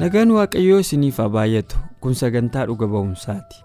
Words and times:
Nagaan 0.00 0.30
Waaqayyoo 0.36 0.80
isiniif 0.84 1.18
haa 1.20 1.28
baay'atu 1.36 1.78
kun 2.00 2.14
sagantaa 2.20 2.64
dhuga 2.70 2.86
ba'umsaati. 2.92 3.64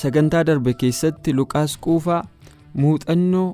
Sagantaa 0.00 0.44
darbe 0.48 0.72
keessatti 0.82 1.34
Luqaas 1.36 1.76
Quufaa 1.86 2.22
muuxannoo 2.84 3.48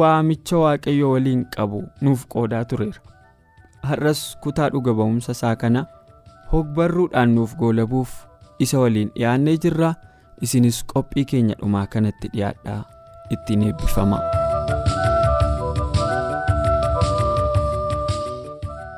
waamicha 0.00 0.56
Waaqayyoo 0.64 1.12
waliin 1.14 1.46
qabu 1.56 1.82
nuuf 2.00 2.26
qoodaa 2.34 2.64
tureera. 2.72 3.00
Har'as 3.88 4.20
kutaa 4.44 4.68
dhuga 4.74 4.92
ba'umsa 5.00 5.32
isaa 5.38 5.56
kana 5.56 5.86
hogbarruudhaan 6.52 7.34
nuuf 7.38 7.56
goolabuuf 7.62 8.12
isa 8.58 8.78
waliin 8.84 9.10
dhiyaannee 9.16 9.56
jirra. 9.66 9.94
Isinis 10.40 10.84
qophii 10.92 11.24
keenya 11.32 11.56
dhumaa 11.62 11.86
kanatti 11.86 12.28
dhiyaadhaa 12.34 12.82
ittiin 13.30 13.62
eebbifama. 13.70 14.20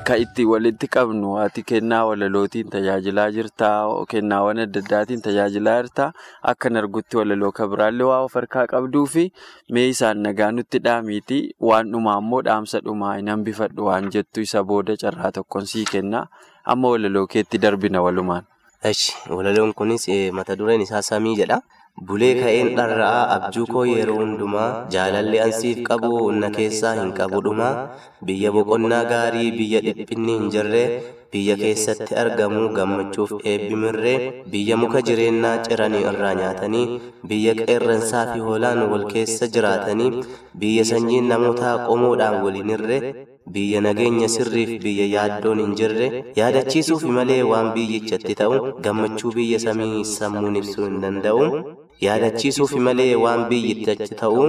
Kan 0.02 0.18
itti 0.18 0.42
walitti 0.42 0.86
qabnu 0.90 1.38
ati 1.38 1.62
kennaa 1.62 2.02
walalootiin 2.10 2.66
tajaajilaa 2.74 3.26
jirtaa 3.36 3.86
kennaawwan 4.12 4.58
adda 4.64 4.80
addaatiin 4.82 5.22
tajaajilaa 5.26 5.74
jirtaa 5.82 6.08
akkan 6.52 6.76
argutti 6.80 7.16
walaloo 7.20 7.50
kan 7.58 7.70
biraallee 7.70 8.08
waa 8.10 8.20
of 8.26 8.34
harkaa 8.38 8.64
qabduu 8.72 9.04
fi 9.12 9.24
mee 9.76 9.84
isaan 9.92 10.22
nagaa 10.26 10.50
nutti 10.56 10.78
dhaamiiti 10.86 11.38
waan 11.70 11.92
dhumaa 11.94 12.16
immoo 12.24 12.40
dhaamsa 12.48 12.80
dhumaa 12.86 13.12
hin 13.18 13.30
hambifadhu 13.34 13.86
waan 13.90 14.10
jettu 14.16 14.40
isa 14.48 14.64
booda 14.72 14.96
carraa 15.04 15.30
tokkoon 15.38 15.66
sii 15.74 15.84
kenna 15.92 16.24
amma 16.74 16.90
walaloo 16.96 17.26
keetti 17.36 17.58
darbina 17.66 18.02
walumaan. 18.02 18.42
Walaloon 19.30 19.70
kunis 19.74 20.08
mata 20.32 20.56
dureen 20.58 20.80
isaa 20.88 21.02
samii 21.02 21.36
jedha. 21.42 21.60
Bulee 22.00 22.34
ka'een 22.40 22.68
dharra'aa 22.76 23.24
abjuu 23.36 23.66
koo 23.72 23.82
yeroo 23.86 24.16
hundumaa 24.20 24.68
jaalalli 24.94 25.38
ansiif 25.46 25.80
qabu 25.88 26.10
na 26.42 26.48
keessaa 26.54 26.92
hin 26.98 27.10
qabu 27.18 27.40
dhumaa 27.46 27.72
biyya 28.30 28.52
boqonnaa 28.56 29.02
gaarii 29.10 29.50
biyya 29.58 29.82
dhiphinni 29.86 30.36
hin 30.38 30.48
jirre 30.54 30.80
biyya 31.34 31.56
keessatti 31.62 32.16
argamu 32.22 32.62
gammachuuf 32.78 33.34
eebbimirree 33.52 34.14
biyya 34.54 34.76
muka 34.84 35.02
jireennaa 35.10 35.52
ciranii 35.68 36.00
irraa 36.12 36.32
nyaatanii 36.40 36.86
biyya 37.32 37.54
qeerransaa 37.60 38.24
fi 38.32 38.40
hoolaan 38.46 38.82
wal 38.94 39.04
keessa 39.12 39.50
jiraatanii 39.58 40.10
biyya 40.64 40.88
sanyiin 40.92 41.28
namootaa 41.34 41.76
qomoodhaan 41.90 42.40
waliin 42.46 42.74
irre 42.78 42.98
biyya 43.54 43.84
nageenya 43.88 44.32
sirriif 44.38 44.74
biyya 44.88 45.06
yaaddoon 45.14 45.60
hin 45.66 45.76
jirre 45.82 46.10
yaadachiisuuf 46.40 47.04
malee 47.20 47.40
waan 47.52 47.70
biyyichatti 47.78 48.34
ta'u 48.42 48.60
gammachuu 48.88 49.32
biyya 49.38 49.58
samii 49.68 50.04
sammuun 50.16 50.56
ibsuu 50.64 50.84
hin 50.90 51.00
danda'u. 51.06 51.46
Yaadachiisuuf 52.00 52.72
malee 52.86 53.14
waan 53.24 53.48
biyyichaatti 53.50 54.14
ta'u 54.20 54.44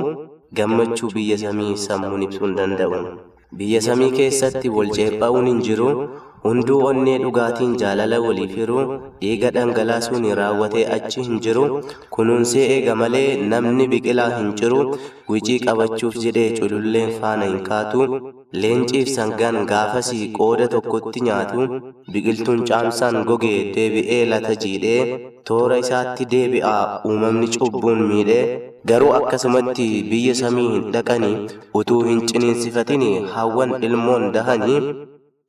gammachuu 0.59 1.09
biyya 1.15 1.37
samii 1.43 1.77
sammuun 1.85 2.23
ibsuu 2.27 2.45
hin 2.47 2.55
danda'u. 2.59 2.99
Biyya 3.57 3.81
samii 3.87 4.11
keessatti 4.17 4.69
wal 4.77 4.89
ceephaa'uun 4.97 5.47
hin 5.51 5.61
jiru. 5.67 5.89
Hunduu 6.43 6.77
onnee 6.89 7.17
dhugaatiin 7.23 7.73
jaalala 7.81 8.17
waliif 8.23 8.53
hiru 8.59 8.79
dhiiga 9.21 9.49
dhangalaasuun 9.57 10.25
raawwatee 10.39 10.83
achi 10.95 11.21
hin 11.27 11.37
jiru. 11.45 11.63
Kunuunsee 12.15 12.65
eega 12.75 12.95
malee 13.01 13.27
namni 13.53 13.85
biqilaa 13.93 14.29
hin 14.37 14.49
ciru. 14.61 14.79
Wicii 15.33 15.59
qabachuuf 15.65 16.17
jedhee 16.25 16.49
cululleen 16.57 17.13
faana 17.21 17.45
hin 17.51 17.61
kaatu. 17.69 18.07
Leenciif 18.65 19.13
sangaan 19.13 19.59
gaafasii 19.71 20.27
qooda 20.39 20.67
tokkotti 20.75 21.23
nyaatu. 21.29 21.69
Biqiltuun 22.17 22.65
caamsaan 22.71 23.21
gogee 23.31 23.55
deebi'ee 23.77 24.19
lata 24.33 24.53
jiidhee. 24.65 24.99
Toora 25.51 25.77
isaatti 25.85 26.25
deebi'aa 26.35 26.83
uumamni 27.07 27.47
cubbuun 27.57 28.03
miidhee. 28.11 28.43
Garuu 28.91 29.13
akkasumatti 29.21 29.87
biyya 30.11 30.35
samii 30.43 30.69
hin 30.75 30.91
dhaqanii 30.97 31.35
utuu 31.81 32.03
hin 32.11 32.21
ciniinsifatin 32.33 33.09
hawwan 33.37 33.77
ilmoon 33.89 34.31
dahanii. 34.37 34.79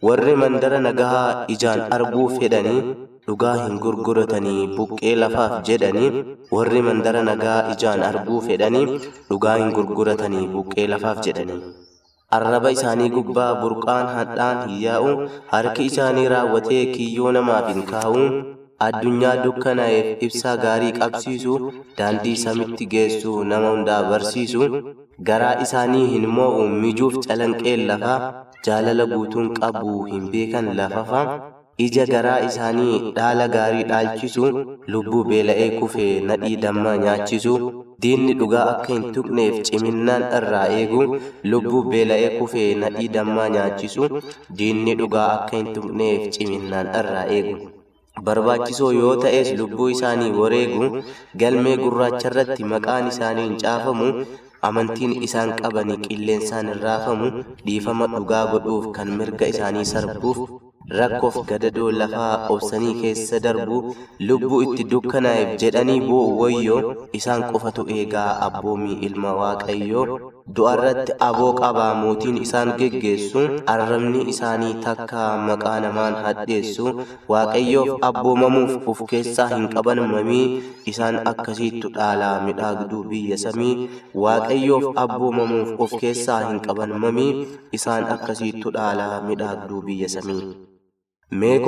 Warri 0.06 0.34
mandara 0.40 0.78
nagahaa 0.86 1.46
ijaan 1.54 1.82
arguu 1.96 2.24
fedhanii 2.38 2.80
dhugaa 3.26 3.52
hin 3.60 3.76
gurguratanii 3.84 4.64
buqqee 4.78 5.12
lafaaf 5.22 5.54
jedhanii 5.68 6.10
warri 6.56 6.82
mandara 6.88 7.22
nagaa 7.28 7.58
ijaan 7.74 8.02
arguu 8.08 8.40
fedhanii 8.48 8.84
dhugaa 9.30 9.54
hin 9.62 9.70
gurguratanii 9.78 10.42
buqqee 10.56 10.86
lafaaf 10.94 11.22
jedhanii. 11.28 11.60
Arraba 12.38 12.74
isaanii 12.76 13.08
gubbaa 13.16 13.48
burqaan 13.62 14.10
hadhaan 14.18 14.60
hin 14.68 14.82
yaa'u 14.86 15.14
harki 15.54 15.88
isaanii 15.92 16.26
raawwatee 16.34 16.82
kiyyoo 16.96 17.32
namaaf 17.38 17.70
hin 17.72 17.82
kaa'u. 17.92 18.24
Addunyaa 18.82 19.36
dukkanaa'eef 19.44 20.22
ibsaa 20.26 20.52
gaarii 20.62 20.92
qabsiisu 20.98 21.52
daandii 21.98 22.32
samitti 22.42 22.86
geessu 22.94 23.34
nama 23.50 23.68
hundaa 23.74 23.98
barsiisu 24.12 24.66
garaa 25.28 25.52
isaanii 25.64 26.06
hin 26.14 26.24
moo'u 26.38 26.64
mijuuf 26.84 27.18
calanqeen 27.26 27.84
lafaa 27.90 28.16
jaalala 28.68 29.06
guutuun 29.12 29.52
qabu 29.60 29.94
hin 30.08 30.24
beekan 30.32 30.70
lafafa 30.80 31.20
ija 31.86 32.06
garaa 32.10 32.40
isaanii 32.48 32.98
dhaala 33.20 33.46
gaarii 33.54 33.84
dhaalchisu 33.92 34.50
lubbuu 34.96 35.22
beela'ee 35.30 35.70
kufee 35.78 36.10
nadhii 36.32 36.56
dammaa 36.66 36.96
nyaachisu 37.04 37.54
diinni 38.06 38.34
dhugaa 38.42 38.64
akka 38.72 38.92
hin 38.98 39.06
tuqneef 39.18 39.62
ciminnaan 39.70 40.26
irraa 40.40 40.66
eegu 40.80 41.06
lubbuu 41.54 41.84
beela'ee 41.94 42.34
kufee 42.40 42.68
nadhii 42.82 43.08
dammaa 43.20 43.48
nyaachisu 43.56 44.10
diinni 44.60 44.98
dhugaa 45.02 45.30
akka 45.38 45.56
hin 45.62 45.72
tuqneef 45.78 46.28
ciminnaan 46.38 46.92
irraa 47.02 47.24
eegu. 47.38 47.56
Barbaachisoo 48.22 48.92
yoo 49.00 49.14
ta'es 49.22 49.48
lubbuu 49.58 49.88
isaanii 49.94 50.30
wareegu 50.40 50.88
galmee 51.42 51.76
gurraacharratti 51.84 52.64
maqaan 52.72 53.08
isaanii 53.12 53.46
hin 53.48 53.56
caafamu 53.62 54.10
amantiin 54.68 55.16
isaan 55.28 55.50
qabanii 55.62 55.96
qilleensaan 56.04 56.68
hin 56.72 56.80
raafamu 56.84 57.30
dhiifama 57.66 58.06
dhugaa 58.14 58.44
godhuuf 58.52 58.86
kan 58.98 59.10
mirga 59.22 59.46
isaanii 59.54 59.84
sarbuuf 59.92 60.38
rakkoof 61.00 61.36
gadadoo 61.50 61.90
lafaa 61.98 62.32
obsanii 62.54 62.94
keessa 63.02 63.40
darbu 63.48 63.76
lubbuu 64.30 64.62
itti 64.68 64.84
dukkanaa'eef 64.94 65.52
jedhanii 65.64 66.00
boo'u 66.08 66.38
wayyoo 66.40 66.80
isaan 67.20 67.44
qofatu 67.52 67.86
eegaa 67.98 68.30
abboomii 68.48 68.98
ilma 69.08 69.32
waaqayyoo 69.42 70.06
du'arratti 70.52 71.12
aboo 71.26 71.52
qabaa 71.58 71.92
mootiin 72.00 72.36
isaan 72.46 72.70
geggeessu 72.80 73.44
arrabni 73.74 74.24
isaanii 74.32 74.74
takka 74.86 75.22
maqaa 75.46 75.76
namaan 75.84 76.18
hadheessu 76.26 76.92
waaqayyoof 77.32 77.92
abboomamuuf 78.08 78.74
uf 78.92 79.00
keessaa 79.12 79.48
hin 79.54 79.64
qaban 79.76 80.02
mamii 80.12 80.42
isaan 80.92 81.18
akkasiittu 81.32 81.92
dhaalaa 81.96 82.34
midhaagduu 82.50 83.02
biyya 83.14 83.40
samii 83.46 83.88
waaqayyoof 84.26 84.86
abboomamuuf 85.06 85.80
of 85.86 85.96
keessaa 86.04 86.38
hin 86.50 86.60
qaban 86.68 86.94
mamii 87.06 87.32
isaan 87.80 88.12
akkasiittu 88.18 88.76
dhaalaa 88.78 89.24
midhaagduu 89.32 89.82
biyya 89.90 90.08
samii. 90.18 90.44
Mee 91.40 91.58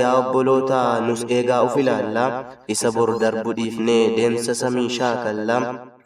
yaa 0.00 0.16
obboloota 0.20 0.82
nus 1.06 1.22
eegaa 1.28 1.62
uf 1.68 1.76
ilaallaa 1.82 2.30
isa 2.74 2.90
bor 2.96 3.10
darbu 3.22 3.52
dhiifnee 3.58 4.02
deemsa 4.16 4.54
samii 4.60 4.88
shaakallaa 5.00 5.64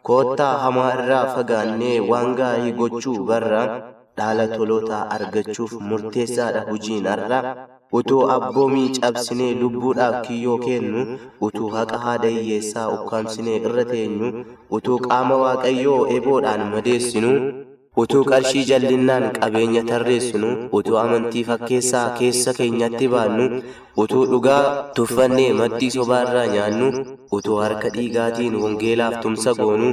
koottaa 0.09 0.55
hamaa 0.65 0.91
irraa 0.99 1.25
fagaannee 1.37 1.97
waan 2.11 2.35
gaarii 2.41 2.73
gochuu 2.81 3.17
barra 3.31 3.63
dhaala 4.19 4.45
tolootaa 4.57 5.01
argachuuf 5.17 5.73
murteessaadha 5.91 6.63
hojiin 6.71 7.07
har'a 7.13 7.41
utuu 7.99 8.21
abboomii 8.37 8.89
cabsinee 9.01 9.51
lubbuudhaaf 9.63 10.17
kiyyoo 10.29 10.59
kennu 10.67 11.03
utuu 11.49 11.69
haqa 11.77 11.99
haada 12.05 12.29
hiyyeessaa 12.37 12.87
ukkaamsinee 12.97 13.57
irra 13.69 13.85
teenyu 13.93 14.31
utuu 14.79 14.99
qaama 15.09 15.37
waaqayyoo 15.45 16.01
eboodhaan 16.17 16.65
madeessinu 16.75 17.33
utuu 18.03 18.23
qarshii 18.31 18.65
jallinnaan 18.71 19.25
qabeenya 19.37 19.83
tarreessinu 19.91 20.49
utuu 20.79 20.97
amantii 21.03 21.45
fakkeessaa 21.51 22.09
keessa 22.19 22.53
keenyatti 22.59 23.07
baannu 23.15 23.47
utuu 24.03 24.25
dhugaa 24.33 24.65
tuffannee 24.97 25.47
maddii 25.61 25.89
sobaarraa 25.95 26.43
nyaannu 26.55 26.89
utuu 27.39 27.57
harka 27.63 27.89
dhiigaatiin 27.95 28.57
wangeelaaf 28.65 29.15
tumsa 29.23 29.55
goonu 29.61 29.89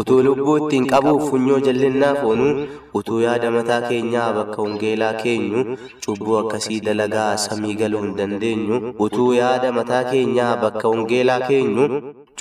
utuu 0.00 0.18
lubbuu 0.26 0.56
ittiin 0.64 0.86
qabuuf 0.92 1.24
funyoo 1.30 1.60
jallinnaa 1.68 2.12
foonuu 2.20 2.52
utuu 3.00 3.20
yaada 3.24 3.50
mataa 3.56 3.80
keenyaa 3.88 4.28
bakka 4.40 4.62
wangeelaa 4.66 5.14
keenyu 5.22 5.64
cubbuu 6.06 6.36
akkasii 6.42 6.80
dalagaa 6.90 7.30
samii 7.46 7.74
galuu 7.80 8.02
hin 8.04 8.14
dandeenyu 8.20 8.82
utuu 9.08 9.30
yaada 9.40 9.72
mataa 9.80 10.04
keenyaa 10.12 10.52
bakka 10.66 10.88
wangeelaa 10.94 11.40
keenyu 11.48 11.88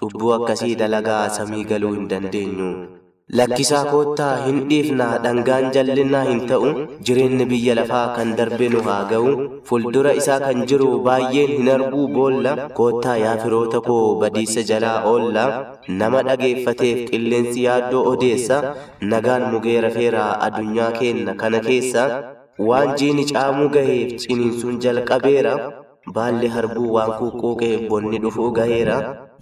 cubbuu 0.01 0.33
akkasii 0.39 0.75
dalagaa 0.83 1.23
samii 1.39 1.63
galuu 1.73 1.93
hin 1.97 2.07
dandeenyu. 2.13 2.69
Lakkisaa 3.33 3.85
koottaa 3.91 4.33
hin 4.45 4.57
dhiifnaa 4.69 5.17
dhangaan 5.23 5.71
jallinnaa 5.75 6.19
hin 6.27 6.41
ta'u 6.49 6.67
jireenyi 7.07 7.45
biyya 7.51 7.75
lafaa 7.79 8.03
kan 8.17 8.33
darbe 8.39 8.67
nu 8.73 8.83
haa 8.87 8.97
ga'u. 9.11 9.31
Fuuldura 9.69 10.11
isaa 10.19 10.37
kan 10.43 10.61
jiru 10.71 10.89
baay'een 11.07 11.53
hin 11.55 11.71
arguu 11.75 12.05
boolla 12.17 12.53
koottaa 12.79 13.15
yaa 13.23 13.33
firoota 13.43 13.81
koo 13.87 14.19
badiisa 14.21 14.61
jalaa 14.69 15.01
oolla. 15.13 15.47
Nama 16.03 16.21
dhageeffateef 16.29 17.01
qilleensi 17.09 17.63
yaaddoo 17.65 18.03
odeessa 18.13 18.61
nagaan 19.15 19.49
mugeera 19.55 19.89
feeraa 19.97 20.29
addunyaa 20.49 20.91
keenna 20.99 21.33
kana 21.43 21.59
keessa. 21.69 22.05
Waan 22.69 22.93
jiini 23.01 23.25
caamuu 23.33 23.69
gaheef 23.77 24.13
ciniinsuun 24.27 24.77
jalqabeera 24.87 25.55
baalli 26.15 26.47
harbuu 26.57 26.93
waan 26.99 27.17
kuqqooqeef 27.19 27.89
bonni 27.89 28.19
dhufuu 28.25 28.51
gaheera 28.59 28.97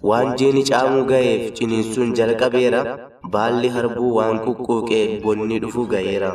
waan 0.09 0.29
jiini 0.39 0.63
caamuu 0.69 1.03
gaheef 1.11 1.44
ciniinsuun 1.59 2.13
jalqabeera 2.19 2.81
baalli 3.35 3.69
harbuu 3.75 4.11
waan 4.17 4.39
kuqqooqeef 4.45 5.11
bonni 5.25 5.59
dhufuu 5.65 5.85
gaheera. 5.94 6.31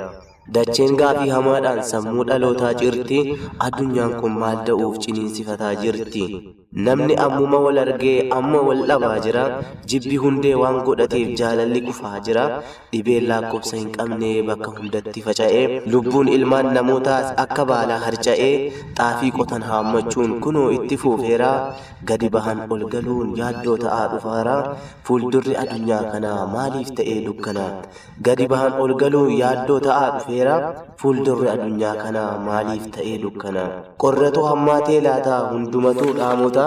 Dacheen 0.56 0.95
gaafii 1.00 1.29
hamaadhaan 1.37 1.81
sammuu 1.89 2.25
dhalootaa 2.29 2.73
jirti. 2.83 3.19
Addunyaan 3.67 4.15
kun 4.21 4.33
maal 4.43 4.61
da'uuf 4.69 4.95
ciniinsifataa 5.05 5.73
jirti. 5.83 6.23
Namni 6.87 7.17
ammuma 7.25 7.59
wal 7.65 7.79
argee 7.83 8.15
amma 8.37 8.61
wal 8.69 8.81
dhabaa 8.91 9.19
jira. 9.27 9.43
Jibbi 9.93 10.17
hundee 10.23 10.55
waan 10.62 10.79
godhateef 10.87 11.35
jaalalli 11.41 11.83
qufaa 11.89 12.21
jira. 12.29 12.45
Dhibeen 12.93 13.27
lakkoofsa 13.33 13.77
hin 13.81 13.91
qabne 13.97 14.31
bakka 14.49 14.73
hundatti 14.79 15.23
faca'ee. 15.27 15.67
Lubbuun 15.95 16.29
ilmaan 16.37 16.73
namootaas 16.79 17.35
akka 17.45 17.65
baalaa 17.73 18.00
harca'ee. 18.06 18.50
Xaafii 19.00 19.33
qotan 19.39 19.62
haammachuun 19.73 20.35
kunoo 20.47 20.71
itti 20.79 20.97
fuufeera. 21.05 21.53
Gadi 22.12 22.29
bahan 22.39 22.65
ol 22.77 22.87
galuun 22.97 23.37
yaaddoo 23.43 23.77
ta'aa 23.85 24.09
dhufaara. 24.15 24.56
Fuuldurri 25.11 25.56
addunyaa 25.65 26.03
kanaa 26.17 26.41
maaliif 26.56 26.95
ta'ee 27.03 27.21
dukkana 27.29 27.69
gadi 28.27 28.47
bahan 28.53 28.81
ol 28.85 28.93
galuun 29.05 29.31
yaaddoo 29.43 29.81
ta'aa 29.87 30.11
dhufeera 30.38 30.85
fuuldurri 31.00 31.49
addunyaa 31.55 31.94
kanaa 32.02 32.38
maaliif 32.46 32.85
ta'ee 32.94 33.17
dukkana 33.23 33.62
qorratu 34.02 34.43
hammaatee 34.49 35.00
laataa 35.06 35.40
hundumatu 35.50 36.06
dhaamota 36.19 36.64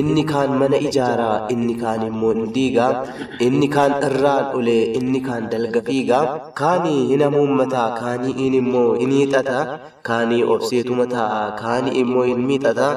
inni 0.00 0.24
kaan 0.30 0.52
mana 0.60 0.76
ijaaraa 0.88 1.36
inni 1.54 1.74
kaan 1.82 2.02
immoo 2.10 2.32
hin 2.38 2.48
diigaa? 2.56 2.90
Inni 3.46 3.68
kaan 3.74 3.92
irraan 4.08 4.54
olee 4.58 4.82
inni 5.00 5.20
kaan 5.28 5.48
dalga 5.52 5.80
fiigaa? 5.88 6.24
Kaanii 6.60 7.06
hin 7.12 7.22
hamuummataa 7.26 7.88
kaanii 8.00 8.34
in 8.46 8.54
immoo 8.62 8.88
hin 9.02 9.10
hiixata? 9.18 9.58
Kaanii 10.08 10.42
obseetuma 10.54 11.06
taa'a 11.14 11.40
kaanii 11.62 11.94
immoo 12.02 12.22
hin 12.30 12.40
miixata? 12.50 12.88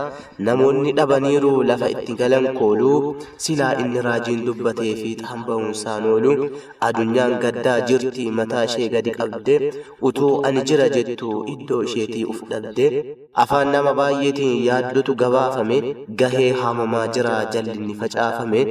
Namoonni 0.49 0.93
dhabaniiru 0.99 1.53
lafa 1.69 1.89
itti 1.95 2.13
galan 2.21 2.47
kooluu 2.59 3.15
silaa 3.45 3.71
inni 3.83 4.01
raajiin 4.07 4.45
dubbatee 4.49 4.93
fi 5.01 5.11
hamba'uunsaan 5.31 6.05
oolu 6.13 6.35
addunyaan 6.89 7.35
gaddaa 7.45 7.79
jirti 7.89 8.29
mataa 8.39 8.63
ishee 8.69 8.89
gadi 8.95 9.11
qabde 9.19 9.55
utuu 10.11 10.31
ani 10.51 10.65
jira 10.71 10.87
jettu 10.95 11.33
iddoo 11.55 11.83
isheetii 11.89 12.25
uf 12.35 12.39
dhabde 12.53 12.87
afaan 13.45 13.75
nama 13.75 13.97
baay'eetiin 13.99 14.57
yaaddotu 14.69 15.19
gabaafame 15.25 15.77
gahee 16.23 16.49
haamamaa 16.63 17.05
jira 17.17 17.37
jallinni 17.53 18.01
facaafame. 18.01 18.65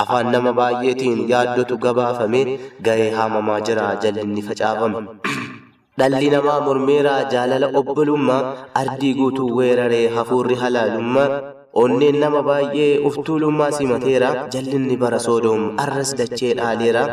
Afaan 0.00 0.30
nama 0.32 0.52
baay'eetiin 0.58 1.18
yaaddotu 1.32 1.76
gabaafame 1.86 2.40
gahee 2.86 3.10
haamamaa 3.16 3.60
jira 3.68 3.88
jallinni 4.04 4.44
facaafame. 4.48 5.02
Dhalli 6.00 6.28
namaa 6.34 6.60
mormeeraa 6.66 7.18
jaalala 7.32 7.68
obbolummaa 7.80 8.42
ardii 8.82 9.12
guutuu 9.18 9.48
weeraree 9.58 10.06
hafuurri 10.14 10.56
halaalummaa 10.62 11.26
onneen 11.80 12.18
nama 12.20 12.42
baay'ee 12.48 12.98
uftuulummaa 13.08 13.70
simateera. 13.78 14.30
Jallinni 14.54 14.96
bara 15.02 15.18
soodoom 15.26 15.62
arras 15.84 16.12
dachee 16.20 16.54
dhaaleera. 16.58 17.04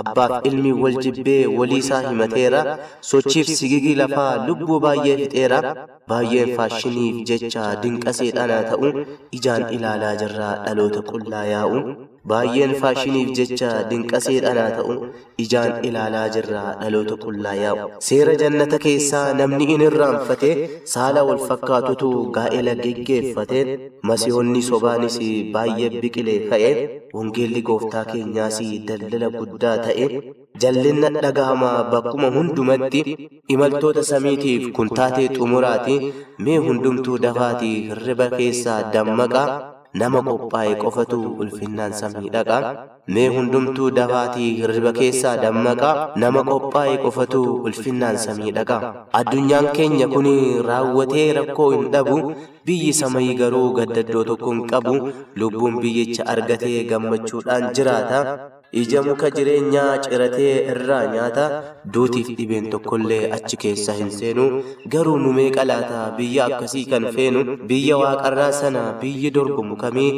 Abbaaf 0.00 0.46
ilmi 0.48 0.72
wal 0.82 0.96
jibbee 1.04 1.46
waliisaa 1.58 2.00
himateera. 2.08 2.60
Sochiif 3.10 3.46
sigigii 3.58 3.94
lafaa 4.02 4.46
lubbuu 4.46 4.80
baay'ee 4.86 5.16
fixeera. 5.22 5.60
Baay'een 6.08 6.54
faashiniif 6.60 7.20
jecha 7.30 7.66
dinqa 7.82 8.12
seexanaa 8.20 8.62
ta'u. 8.70 8.92
Ijaan 9.38 9.68
ilaalaa 9.76 10.14
jirraa 10.24 10.54
dhaloota 10.66 11.02
qullaa 11.10 11.44
yaa'u 11.54 11.78
baay'een 12.30 12.72
faashiniif 12.82 13.30
jecha 13.38 13.70
dinqa 13.90 14.18
seexanaa 14.26 14.66
ta'u 14.78 14.94
ijaan 15.44 15.72
ilaalaa 15.88 16.26
jirraa 16.34 16.68
dhaloota 16.82 17.16
qullaa 17.24 17.54
yaa'u. 17.62 17.88
seera 18.08 18.34
jannata 18.42 18.78
keessaa 18.84 19.24
namni 19.40 19.66
in 19.74 19.82
irraanfate 19.88 20.50
saala 20.94 21.24
wal 21.28 21.40
fakkaatutu 21.48 22.10
gaa'ela 22.36 22.74
geggeeffate 22.84 23.60
masiyoonni 24.10 24.62
sobaanis 24.70 25.18
baay'ee 25.56 25.90
biqilee 26.04 26.38
ka'e 26.52 26.70
wangeelli 27.18 27.62
gooftaa 27.70 28.04
keenyaas 28.12 28.58
daldala 28.92 29.28
guddaa 29.40 29.76
ta'e 29.86 30.06
jallinna 30.64 31.08
dhagahamaa 31.24 31.76
bakkuma 31.92 32.28
hundumatti 32.38 33.02
imaltoota 33.56 34.02
samiitiif 34.12 34.64
kun 34.78 34.88
taatee 34.98 35.28
xumuraati 35.36 35.96
mee 36.46 36.58
hundumtuu 36.66 37.18
dafaatii 37.26 37.76
hirriba 37.90 38.26
keessaa 38.38 38.80
dammaqaa 38.96 39.46
nama 40.00 40.20
qophaa'e 40.28 40.74
qofatu 40.82 41.18
ulfinnaan 41.44 41.92
samii 42.00 42.30
dhaqa 42.34 42.58
mee 43.16 43.26
hundumtuu 43.34 43.88
dafaatii 43.98 44.48
hirriba 44.60 44.92
keessaa 44.98 45.34
dammaqaa. 45.42 45.94
Nama 46.22 46.42
qophaa'e 46.50 46.96
qofatu 47.04 47.42
ulfinnaan 47.68 48.16
samii 48.24 48.52
dhaqa 48.58 48.78
addunyaan 49.20 49.68
keenya 49.76 50.08
kun 50.14 50.28
raawwatee 50.68 51.28
rakkoo 51.40 51.68
hin 51.74 51.86
dhabu. 51.96 52.18
Biyyi 52.66 52.92
samayii 53.02 53.34
garuu 53.42 53.68
gaddaddoo 53.78 54.24
tokko 54.30 54.50
hin 54.56 54.64
qabu. 54.72 54.96
Lubbuun 55.42 55.80
biyyicha 55.84 56.26
argatee 56.34 56.84
gammachuudhaan 56.90 57.70
jiraata 57.78 58.20
ija 58.80 59.00
muka 59.06 59.28
jireenyaa 59.36 59.94
ciratee 60.04 60.52
irraa 60.72 61.00
nyaata 61.14 61.44
duutiif 61.94 62.28
dhibeen 62.38 62.66
tokkollee 62.74 63.20
achi 63.36 63.56
keessa 63.64 63.92
hin 63.98 64.10
seenu 64.18 64.44
garuu 64.94 65.16
nu 65.24 65.32
meeqa 65.38 65.64
laata 65.70 65.98
biyya 66.20 66.46
akkasii 66.48 66.84
kan 66.92 67.06
feenu 67.16 67.42
biyya 67.72 67.98
waaqarraa 68.02 68.52
sana 68.60 68.84
biyyi 69.02 69.30
dorgomu 69.38 69.76
kamii 69.82 70.10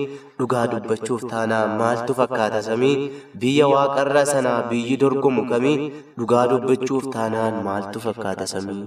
dhugaa 0.43 0.67
dubbachuuf 0.75 1.25
taanaa 1.33 1.65
maaltu 1.81 2.15
fakkaata 2.21 2.63
samii 2.69 2.95
biyya 3.47 3.67
waaqarraa 3.75 4.27
sana 4.35 4.55
biyyi 4.71 4.97
dorgomu 5.07 5.43
kamii 5.51 5.77
dhugaa 6.21 6.47
dubbachuuf 6.55 7.11
taanaan 7.17 7.61
maaltu 7.69 8.01
fakkaata 8.07 8.47
samii. 8.55 8.81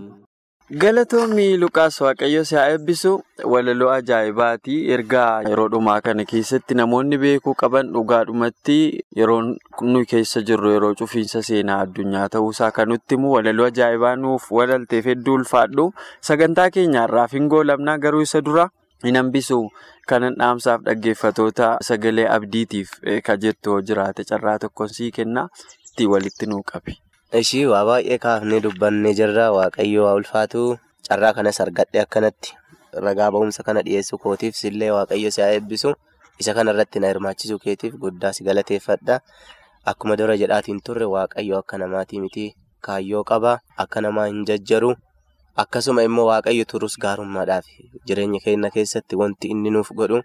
Galatoomii 0.71 1.55
Luqaas 1.57 1.95
Waaqayyo 2.03 2.43
si 2.43 2.55
haa 2.59 2.71
eebbisu 2.71 3.11
walaloo 3.51 3.87
ajaa'ibaati. 3.91 4.73
Ergaa 4.95 5.39
yeroo 5.47 5.67
dhumaa 5.71 6.01
kana 6.07 6.25
keessatti 6.31 6.75
namoonni 6.79 7.17
beekuu 7.21 7.53
qaban 7.61 7.93
dhugaadhumatti 7.93 8.75
yeroo 9.21 9.37
nuyi 9.93 10.05
keessa 10.13 10.41
jirru 10.49 10.73
yeroo 10.73 10.91
cufiinsa 11.03 11.41
seenaa 11.49 11.79
addunyaa 11.85 12.25
ta'uusaa 12.35 12.69
kan 12.79 12.91
nutti 12.93 13.15
himu 13.15 13.31
walaloo 13.37 13.69
ajaa'ibaa 13.71 14.13
nuuf 14.25 14.51
walalteef 14.59 15.07
hedduu 15.13 15.37
ulfaadhu. 15.39 15.87
Sagantaa 16.31 16.67
keenyaarraaf 16.79 17.31
hin 17.39 17.47
goolabnaa 17.55 17.97
garuu 18.09 18.27
isa 18.27 18.41
dura 18.51 18.67
hin 19.07 19.15
hambisu 19.23 19.63
kanan 20.13 20.35
dhaamsaaf 20.43 20.83
dhaggeeffatoota 20.91 21.73
sagalee 21.91 22.27
abdiitiif 22.37 22.91
ka 23.31 23.39
jettu 23.47 23.79
jiraate 23.91 24.27
carraa 24.33 24.59
tokkoon 24.67 24.91
sii 24.99 25.11
kenna 25.21 25.47
itti 25.89 26.11
walitti 26.15 26.45
nuu 26.55 26.63
qabi. 26.73 26.99
Ishii 27.33 27.65
waa 27.67 27.83
baay'ee 27.85 28.17
kaafnee 28.23 28.59
dubbannee 28.63 29.13
jirra 29.19 29.51
waaqayyo 29.51 30.03
waa 30.07 30.15
ulfaatu 30.19 30.61
carraa 31.07 31.33
kanas 31.37 31.59
argadhe 31.63 31.99
akkanatti 32.01 32.55
ragaa 33.05 33.31
ba'umsa 33.35 33.63
kana 33.67 33.81
dhiyeessuu 33.87 34.17
kootiif 34.23 34.55
sillee 34.55 34.91
waaqayyo 34.95 35.31
si 35.35 35.41
haa 35.43 35.51
eebbisu 35.57 35.91
isa 36.39 36.53
kana 36.57 36.71
irratti 36.75 36.99
na 37.03 37.07
hirmaachisuu 37.11 37.59
keetiif 37.65 37.93
guddaa 38.03 38.31
si 38.33 38.43
galateeffadha. 38.47 39.19
Akkuma 39.91 40.15
dura 40.19 40.37
jedhaatiin 40.39 40.79
turre 40.85 41.05
waaqayyo 41.15 41.57
akka 41.59 41.77
namaatii 41.83 42.19
miti 42.23 42.45
kaayyoo 42.85 43.23
qaba 43.27 43.59
akka 43.83 44.01
namaa 44.01 44.27
hin 44.31 44.45
jajjaru. 44.47 44.95
Akkasuma 45.57 46.03
immoo 46.07 46.25
waaqayyo 46.31 46.65
turus 46.71 46.95
gaarummaadhaaf 47.03 47.65
jireenya 48.07 48.39
keenya 48.39 48.69
keessatti 48.71 49.15
wanti 49.19 49.47
inni 49.51 49.69
nuuf 49.75 49.91
godhu 49.99 50.21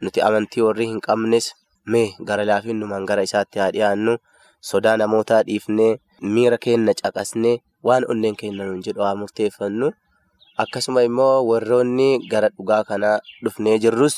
nuti 0.00 0.20
amantii 0.24 0.62
warri 0.64 0.86
hin 0.92 1.00
qabnes 1.06 1.52
mee 1.92 2.08
gara 2.28 2.44
laafinnumaan 2.50 3.04
gara 3.10 3.22
isaatti 3.28 3.58
haa 3.58 3.70
dhiyaannu 3.76 4.16
sodaa 4.60 4.96
namootaa 4.96 5.42
dhiifnee. 5.48 5.96
Miira 6.20 6.58
keenya 6.64 6.94
caqasnee 7.00 7.56
waan 7.86 8.04
onneen 8.10 8.36
keenya 8.40 8.64
nuun 8.66 8.82
jedhu 8.86 9.02
haa 9.06 9.14
murteeffannu 9.20 9.88
akkasuma 10.62 11.02
immoo 11.08 11.46
warroonni 11.50 12.08
gara 12.30 12.48
dhugaa 12.56 12.82
kanaa 12.90 13.18
dhufnee 13.44 13.78
jirrus 13.84 14.16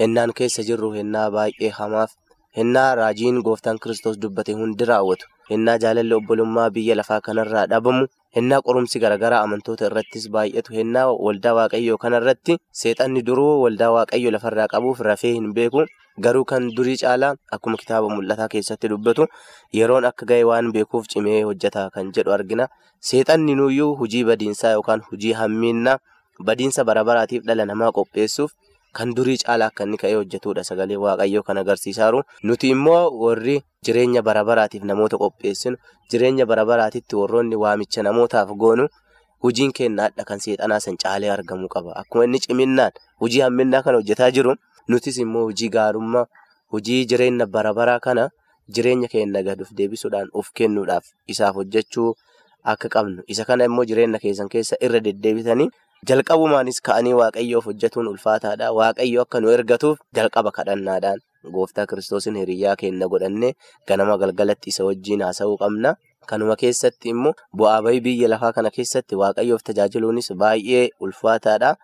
hennaan 0.00 0.32
keessa 0.38 0.62
jirru 0.68 0.90
hennaa 0.98 1.30
baay'ee 1.36 1.70
hamaaf 1.78 2.10
hennaa 2.58 2.94
raajiin 3.00 3.42
gooftaan 3.46 3.78
kiristoos 3.82 4.18
dubbate 4.22 4.52
hundi 4.60 4.84
raawwatu 4.90 5.26
hennaa 5.50 5.78
jaalalli 5.84 6.14
obbolummaa 6.20 6.70
biyya 6.76 6.94
lafaa 7.00 7.20
kanarraa 7.26 7.66
dhabamu 7.72 8.06
hennaa 8.36 8.60
qorumsi 8.66 8.98
garaagaraa 9.04 9.40
amantoota 9.46 9.86
irrattis 9.88 10.28
baay'atu 10.36 10.74
hennaa 10.78 11.06
waldaa 11.26 11.54
waaqayyoo 11.58 11.98
kanarratti 12.04 12.56
seexanni 12.82 13.22
duruu 13.28 13.54
waldaa 13.64 13.90
waaqayyoo 13.96 14.32
lafarraa 14.36 14.68
qabuuf 14.74 15.00
rafee 15.08 15.32
hin 15.38 15.52
beeku. 15.58 15.86
Garuu 16.24 16.44
kan 16.44 16.64
durii 16.76 16.96
caalaa 17.00 17.34
akkuma 17.56 17.76
kitaaba 17.80 18.08
mul'ataa 18.14 18.48
keessatti 18.54 18.88
dubbatu 18.92 19.26
yeroon 19.78 20.04
akka 20.08 20.26
ga'e 20.30 20.44
waan 20.48 20.72
beekuuf 20.74 21.06
cimee 21.12 21.42
hojjeta 21.48 21.84
kan 21.94 22.10
jedhu 22.16 22.32
argina. 22.36 22.66
Seexanni 23.10 23.54
nuyyuu 23.60 23.94
hojii 24.00 24.24
badiinsaa 24.30 24.72
yookaan 24.76 25.00
hojii 25.10 25.32
hammiinnaa 25.40 25.96
badiinsa 26.48 26.84
barabaraatiif 26.84 27.46
dhala 27.48 27.64
namaa 27.70 27.92
qopheessuuf 27.98 28.52
kan 28.96 29.14
durii 29.16 29.38
caalaa 29.42 29.68
akka 29.70 29.84
inni 29.86 29.96
ka'ee 30.02 30.14
hojjetudha 30.20 30.64
sagalee 30.68 30.96
waaqayyoo 31.04 31.42
kan 31.48 31.58
agarsiisaaru 31.62 32.22
nuti 32.48 32.70
immoo 32.74 33.02
warri 33.24 33.56
jireenya 33.86 34.22
barabaraatiif 34.28 34.82
namoota 34.90 35.16
qopheessinu 35.22 35.76
jireenya 36.10 36.46
barabaraatitti 36.52 37.16
warroonni 37.20 37.56
waamicha 37.64 38.02
namootaaf 38.06 38.50
goonu 38.62 38.88
hojiin 39.44 39.72
kennaadha 39.78 40.24
kan 40.30 40.40
seexanaa 40.44 40.80
san 40.84 40.96
caalee 41.02 41.30
argamuu 41.34 41.68
qaba. 41.74 41.92
Akkuma 42.00 42.24
inni 42.28 42.38
ciminaan 42.46 42.92
hojii 43.20 43.40
hamminnaa 43.46 43.82
kana 43.82 43.96
hojjetaa 44.02 44.30
jiru 44.36 44.54
nutis 44.88 45.18
immoo 45.24 45.44
hojii 45.48 45.68
gaarummaa 45.76 46.26
hojii 46.72 47.04
jireenya 47.12 47.46
barabaraa 47.46 48.00
kana 48.06 48.26
jireenya 48.74 49.08
keenya 49.12 49.42
gaduuf 49.46 49.70
deebisuudhaan 49.78 50.28
of 50.34 50.50
kennuudhaaf 50.54 51.06
isaaf 51.26 51.54
hojjechuu 51.60 52.10
akka 52.74 52.88
qabnu. 52.96 53.22
Isa 53.26 53.44
kana 53.44 53.64
immoo 53.70 53.84
jireenya 53.92 54.18
keessan 54.18 54.48
keessa 54.48 54.76
irra 54.80 55.00
deddeebitanii. 55.06 55.70
Jalqabumaanis 56.08 56.80
ka'anii 56.86 57.12
waaqayyoof 57.20 57.66
hojjetuun 57.68 58.08
ulfaataadha. 58.12 58.72
Waaqayyo 58.78 59.22
akka 59.26 59.40
nu 59.40 59.50
ergatuuf 59.52 59.98
jalqaba 60.16 60.50
kadhannaadhaan 60.58 61.20
gooftaa 61.56 61.86
kiristoosiin 61.90 62.36
hiriyyaa 62.40 62.76
keenya 62.80 63.08
godhannee 63.12 63.52
ganama 63.88 64.16
galgalatti 64.22 64.72
isa 64.72 64.84
wajjiin 64.88 65.22
haasa'uu 65.26 65.58
qabna. 65.60 65.94
Kanuma 66.30 66.56
keessatti 66.56 67.12
immoo 67.12 67.32
bu'aa 67.56 67.82
bahii 67.84 68.00
biyya 68.06 68.28
lafaa 68.32 68.52
kana 68.56 68.70
keessatti 68.76 69.16
waaqayyoof 69.22 69.62
tajaajiluunis 69.68 70.32
baay'ee 70.42 70.88
ulfaataadha 71.00 71.74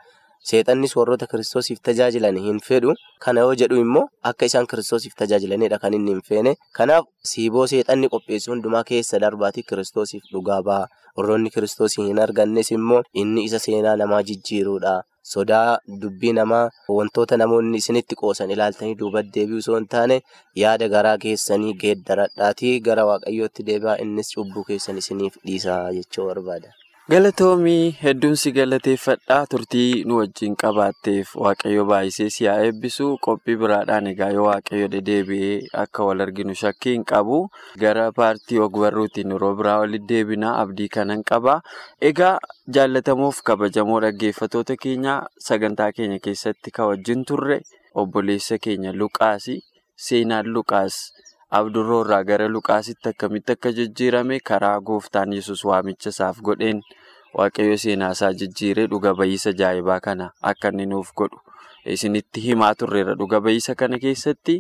seexannis 0.51 0.97
warroota 0.99 1.27
kiristoosiif 1.33 1.81
tajaajilan 1.89 2.39
hin 2.49 2.61
fedhu 2.69 2.95
kana 3.27 3.41
yoo 3.47 3.55
jedhu 3.63 3.81
immoo 3.87 4.05
akka 4.31 4.47
isaan 4.53 4.67
kiristoosiif 4.75 5.15
tajaajilanidha 5.23 5.79
kan 5.87 5.95
inni 5.99 6.13
hin 6.17 6.23
feene 6.29 6.55
kanaaf 6.81 7.05
siiboo 7.33 7.67
seexanni 7.75 8.09
qopheessu 8.15 8.51
hundumaa 8.55 8.85
keessa 8.93 9.19
darbaati 9.27 9.63
kiristoosiif 9.73 10.23
dhugaa 10.33 10.63
ba'a. 10.71 10.87
warroonni 11.19 11.51
kiristoosii 11.53 12.05
hin 12.07 12.19
argannes 12.23 12.71
immoo 12.75 13.03
inni 13.21 13.45
isa 13.49 13.59
seenaa 13.67 13.95
namaa 14.01 14.19
jijjiiruudha 14.31 14.91
sodaa 15.31 15.79
dubbii 16.03 16.33
namaa 16.39 16.65
wantoota 16.97 17.37
namoonni 17.43 17.79
isinitti 17.83 18.15
qoosan 18.23 18.51
ilaaltanii 18.57 18.95
duubatti 19.03 19.33
deebi'u 19.39 19.63
osoo 19.65 19.79
hin 19.79 19.87
taane 19.95 20.19
yaada 20.63 20.89
garaa 20.97 21.17
keessanii 21.27 21.73
geeddaradhaatii 21.85 22.75
gara 22.89 23.07
waaqayyootti 23.13 23.67
deebi'aa 23.71 23.97
innis 24.07 24.35
cubbuu 24.37 24.65
keessan 24.73 24.99
isiniif 25.05 25.41
dhiisaa 25.47 25.81
jechuu 26.01 26.27
barbaada. 26.33 26.71
Galatoomii 27.11 27.91
hedduun 28.03 28.33
si 28.43 28.51
galateeffadhaa 28.55 29.45
turtii 29.51 30.03
nu 30.11 30.17
wajjin 30.21 30.55
qabaatteef 30.63 31.29
waaqayyo 31.43 31.85
baay'isee 31.91 32.27
si 32.37 32.47
haa 32.51 32.65
eebbisu 32.71 33.07
qophii 33.27 33.55
biraadhaan 33.61 34.09
egaa 34.13 34.31
yoo 34.37 34.47
waaqayyo 34.49 34.89
dedeebi'ee 34.95 35.53
akka 35.83 36.07
wal 36.09 36.25
arginu 36.25 36.57
shakkii 36.63 36.95
hin 36.97 37.05
qabu 37.13 37.39
gara 37.85 38.07
paartii 38.17 38.59
ogbarruutiin 38.67 39.35
yeroo 39.37 39.53
biraa 39.61 39.77
walitti 39.85 40.09
deebinaa 40.15 40.57
abdii 40.65 40.89
kanan 40.99 41.23
qaba 41.31 41.55
egaa 42.11 42.33
jaallatamuuf 42.79 43.39
kabajamoo 43.53 44.01
dhaggeeffatoota 44.07 44.77
keenya 44.87 45.15
sagantaa 45.51 45.91
keenya 46.01 46.19
keessatti 46.27 46.75
ka 46.81 46.91
wajjin 46.91 47.23
turre 47.31 47.61
obboleessa 48.05 48.59
keenya 48.67 48.93
luqaasi 49.03 49.61
seenaan 50.09 50.47
luqaas. 50.59 50.97
Abdurroo 51.51 52.01
irraa 52.05 52.23
gara 52.29 52.49
luqaasitti 52.55 53.09
akkamitti 53.13 53.53
akka 53.53 53.73
jijjiirame 53.79 54.39
karaa 54.51 54.79
gooftaan 54.81 55.33
yesus 55.39 55.65
waamicha 55.71 56.11
isaaf 56.15 56.41
godheen 56.49 56.81
waaqayyo 57.39 57.77
seenaa 57.85 58.11
isaa 58.17 58.33
jijjiiree 58.41 58.87
dhuga 58.95 59.15
ba'iisa 59.21 59.51
ajaa'ibaa 59.55 60.01
kana 60.09 60.31
akka 60.53 60.69
inni 60.75 60.87
nuuf 60.93 61.13
godhu 61.21 61.39
isinitti 61.95 62.41
himaa 62.47 62.75
turreera 62.83 63.15
dhuga 63.21 63.41
ba'iisa 63.47 63.75
kana 63.83 63.99
keessatti 64.05 64.57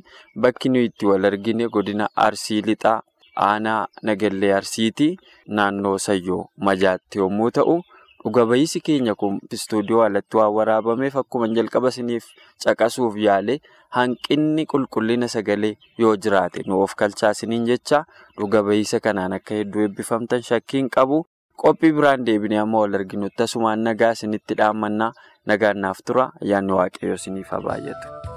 bakki 0.47 0.69
nuyi 0.75 0.91
itti 0.93 1.07
wal 1.11 1.25
argine 1.31 1.69
godina 1.79 2.09
arsii 2.29 2.63
lixaa 2.71 3.01
aanaa 3.49 3.81
nagallee 4.11 4.53
arsiitii 4.61 5.11
naannoo 5.59 5.99
sayyoo 5.99 6.45
majaatti 6.69 7.19
yommuu 7.25 7.51
ta'u. 7.59 7.77
Dhuga 8.27 8.43
ba'iisi 8.51 8.81
keenya 8.87 9.15
kun 9.23 9.39
istuudiyoo 9.57 10.03
alatti 10.09 10.37
waan 10.41 10.53
waraabameef 10.59 11.17
akkuma 11.23 11.49
jalqaba 11.59 11.93
isiniif 11.95 12.27
caqasuuf 12.65 13.15
yaale 13.27 13.55
hanqinni 13.99 14.65
qulqullina 14.73 15.29
sagalee 15.35 15.73
yoo 16.05 16.15
jiraate 16.27 16.67
nu 16.67 16.83
of 16.87 16.95
kalchaa 17.03 17.31
isiniin 17.39 17.67
jecha 17.71 18.03
dhuga 18.41 18.63
ba'iisa 18.69 19.01
kanaan 19.09 19.39
akka 19.39 19.61
hedduu 19.63 19.87
eebbifamtan 19.89 20.43
shakkiin 20.51 20.91
qabu 20.99 21.23
qophii 21.65 21.93
biraan 21.99 22.27
deebinee 22.29 22.59
amma 22.65 22.83
wal 22.85 22.99
arginutti 23.03 23.47
asumaan 23.49 23.87
nagaa 23.91 24.13
isinitti 24.19 24.59
dhaammannaa 24.63 25.13
nagaan 25.53 25.87
tura 26.11 26.31
ayyaanni 26.43 26.73
waaqayyoo 26.81 27.21
isiniif 27.23 27.55
haa. 27.55 28.36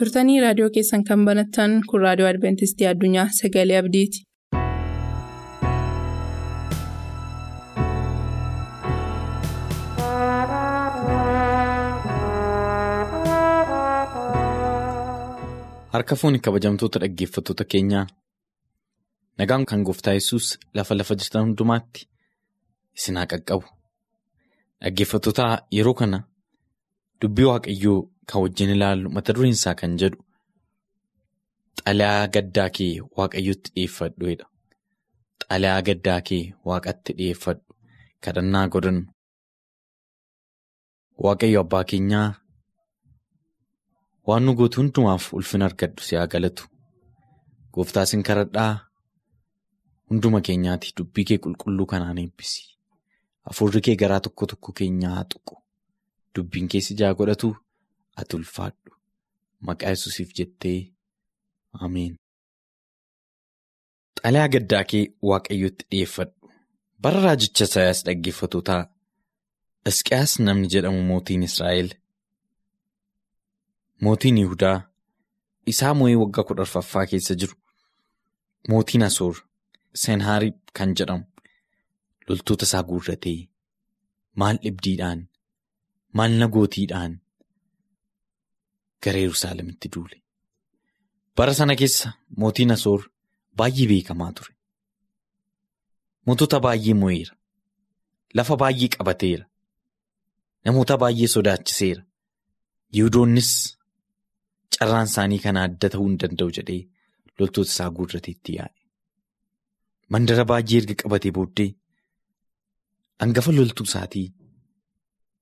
Turtanii 0.00 0.40
raadiyoo 0.44 0.70
keessan 0.76 1.04
kan 1.10 1.24
banattan 1.30 1.78
kun 1.92 2.04
raadiyoo 2.06 2.30
adventistii 2.32 2.90
addunyaa 2.92 3.28
sagalee 3.40 3.78
abdiiti. 3.82 4.26
Harka 15.92 16.16
fuuni 16.16 16.38
kabajamtoota 16.38 16.98
dhaggeeffattoota 17.02 17.64
keenyaa 17.72 18.06
nagaan 19.38 19.64
kan 19.70 19.82
gooftaa 19.88 20.14
yesus 20.18 20.58
lafa 20.74 20.94
lafa 20.98 21.14
jirtan 21.22 21.42
hundumaatti 21.46 22.06
isin 22.98 23.16
haa 23.20 23.26
qaqqabu. 23.32 23.66
Dhaggeeffattoota 24.84 25.46
yeroo 25.78 25.94
kana 26.00 26.18
dubbii 27.20 27.46
waaqayyoo 27.50 28.00
kan 28.28 28.42
wajjin 28.42 28.70
ilaallu 28.74 29.10
mata 29.16 29.32
dureen 29.34 29.56
isaa 29.58 29.74
kan 29.80 29.96
jedhu 30.00 30.20
xalayaa 31.84 32.26
gaddaa 32.34 32.68
kee 32.76 32.92
waaqayyotti 33.18 33.70
dhiyeeffadhuedha. 33.74 34.44
Xalayaa 35.50 35.82
gaddaa 35.88 36.20
kee 36.28 36.42
waaqatti 36.68 37.12
dhiyeeffadhu 37.18 37.64
kadhannaa 38.24 38.66
godhannu. 38.74 39.04
Waaqayyo 41.24 41.60
abbaa 41.64 41.84
keenyaa 41.92 42.28
waan 44.28 44.42
nu 44.46 44.54
gootu 44.58 44.80
hundumaaf 44.80 45.24
ulfina 45.38 45.64
argadhu 45.70 46.02
si 46.08 46.16
haa 46.16 46.26
galatu. 46.34 46.64
Gooftaa 47.74 48.06
sin 48.10 48.22
kadhadhaa 48.28 48.72
hunduma 50.10 50.40
keenyaati 50.48 50.92
dubbii 50.98 51.24
kee 51.30 51.38
qulqulluu 51.44 51.86
kanaan 51.92 52.18
eebbisi. 52.24 52.62
Hafuurri 53.46 53.80
kee 53.86 53.96
garaa 54.02 54.20
tokko 54.26 54.46
tokko 54.52 54.72
keenyaa 54.80 55.24
tuqu. 55.34 55.54
Dubbiin 56.34 56.68
keessi 56.72 56.94
ijaa 56.94 57.14
godhatu 57.18 57.48
ati 58.20 58.36
ulfaadhu. 58.36 58.90
Maqaa 59.66 59.92
yesuusiif 59.94 60.30
jettee 60.38 60.78
Ameen. 61.86 62.14
Xalayaa 64.22 64.48
gaddaa 64.54 64.84
kee 64.90 65.04
waaqayyotti 65.30 65.84
dhiyeeffadhu. 65.90 66.34
Bara 67.02 67.20
raajicha 67.26 67.64
Isaayaas 67.68 68.00
dhaggeeffatootaa 68.06 68.82
Hisqiyaas 69.88 70.32
namni 70.46 70.68
jedhamu 70.74 71.02
mootiin 71.10 71.42
Israa'el. 71.48 71.90
Mootiin 74.04 74.38
Yihudaa 74.42 74.76
isaa 75.72 75.94
moo'ee 75.98 76.16
waggaa 76.22 76.44
kudha 76.48 76.62
arfaffaa 76.66 77.06
keessa 77.12 77.34
jiru. 77.40 77.54
Mootiin 78.68 79.02
Asoor 79.08 79.36
Seenhaariib 80.02 80.58
kan 80.78 80.94
jedhamu 80.98 81.24
loltoota 82.28 82.64
isaa 82.68 82.82
guurratee 82.90 83.38
maal 84.42 84.56
dhibdiidhaan 84.64 85.20
maal 86.16 86.32
nagootiidhaan 86.42 87.12
gara 89.04 89.18
Yerusaalemitti 89.24 89.88
duule. 89.96 90.16
Bara 91.36 91.54
sana 91.54 91.74
keessa 91.80 92.12
mootiin 92.36 92.72
Asoor 92.76 93.02
baay'ee 93.58 93.86
beekamaa 93.92 94.32
ture. 94.32 94.52
Mootota 96.26 96.60
baay'ee 96.66 96.94
moo'eera. 97.02 97.34
Lafa 98.36 98.56
baay'ee 98.62 98.88
qabateera. 98.96 99.44
Namoota 100.64 100.94
baay'ee 101.02 101.28
sodaachiseera. 101.34 102.02
Yihudoonnis 102.96 103.50
carraan 104.78 105.08
isaanii 105.10 105.38
kana 105.44 105.60
adda 105.68 105.88
ta'uu 105.94 106.06
hin 106.08 106.18
danda'u 106.24 106.50
jedhee 106.58 106.82
loltoota 107.38 107.70
isaa 107.72 107.90
guurratee 107.96 108.34
itti 108.36 108.52
yaa'e. 108.58 108.74
Mandara 110.12 110.44
baay'ee 110.52 110.78
erga 110.82 110.94
qabatee 111.02 111.32
booddee 111.38 111.70
hangafa 113.24 113.52
loltuu 113.56 113.86
isaatii 113.90 114.26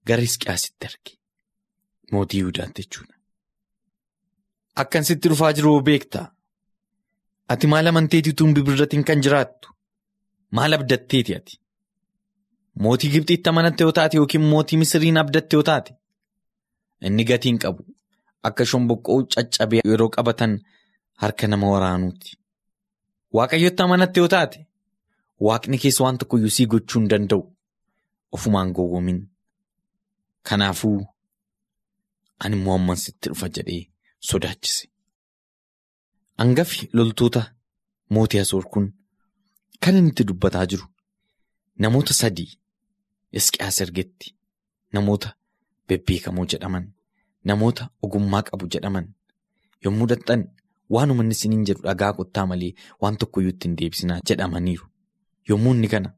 gara 0.09 0.23
Hisqiyaasitti 0.27 0.87
arge. 0.91 1.13
Mootii 2.13 2.39
Yihudaatti 2.41 2.83
jechuudha. 2.83 3.15
Akkan 4.83 5.05
sitti 5.09 5.29
dhufaa 5.31 5.53
jiru 5.59 5.73
beektaa? 5.89 6.27
Ati 7.53 7.67
maal 7.73 7.87
amanteetii 7.91 8.33
utuu 8.37 8.53
bibirratiin 8.59 9.05
kan 9.05 9.23
jiraattu? 9.27 9.69
Maal 10.57 10.73
abdatteeti 10.79 11.35
ati? 11.39 11.55
mootii 12.85 13.11
Gibxiitti 13.13 13.49
amanatte 13.51 13.83
yoo 13.85 13.93
taate 13.99 14.17
yookiin 14.17 14.45
mootii 14.51 14.77
Misiriin 14.81 15.17
abdatte 15.23 15.57
yoo 15.57 15.63
taate 15.69 15.93
inni 17.09 17.25
gatiin 17.31 17.57
qabu 17.63 17.83
akka 18.49 18.65
shomboqqoo 18.73 19.17
caccabee 19.35 19.81
yeroo 19.89 20.09
qabatan 20.17 20.53
harka 21.23 21.47
nama 21.49 21.67
waraanuuti. 21.73 22.31
Waaqayyotti 23.37 23.83
amanatte 23.87 24.21
yoo 24.23 24.29
taate 24.35 24.59
waaqni 25.49 25.77
keessa 25.85 26.05
waan 26.05 26.19
tokkoyyuu 26.23 26.53
sii 26.59 26.67
gochuu 26.75 27.01
hin 27.01 27.11
danda'u 27.15 27.43
ofumaan 28.39 28.71
gowwomin. 28.79 29.19
Kanaafuu 30.49 31.01
ani 32.45 32.57
immoo 32.57 32.95
sitti 33.05 33.29
dhufa 33.31 33.49
jedhee 33.57 33.83
sodaachise. 34.29 34.89
Hangafi 36.39 36.89
loltoota 36.93 37.43
mootii 38.11 38.41
Asoor 38.41 38.65
kun 38.73 38.87
kan 39.81 39.97
inni 39.97 40.11
itti 40.13 40.25
dubbataa 40.29 40.67
jiru 40.67 40.87
namoota 41.79 42.15
sadii 42.15 42.51
Hisqiyaas 43.35 43.81
ergetti 43.85 44.35
namoota 44.93 45.29
bebbeekamoo 45.89 46.47
jedhaman 46.53 46.87
namoota 47.51 47.89
ogummaa 48.03 48.43
qabu 48.51 48.69
jedhaman 48.75 49.07
yommuu 49.85 50.07
dhaqxan 50.13 50.43
waanuma 50.97 51.23
inni 51.25 51.35
isiniin 51.39 51.65
jedhu 51.71 51.83
dhagaa 51.89 52.13
qottaa 52.19 52.47
malee 52.53 52.73
waan 53.03 53.17
tokkoyyuu 53.23 53.53
ittiin 53.55 53.77
deebisinaa 53.81 54.21
jedhamaniiru. 54.31 54.87
Yommuu 55.49 55.75
inni 55.75 55.89
kana 55.95 56.11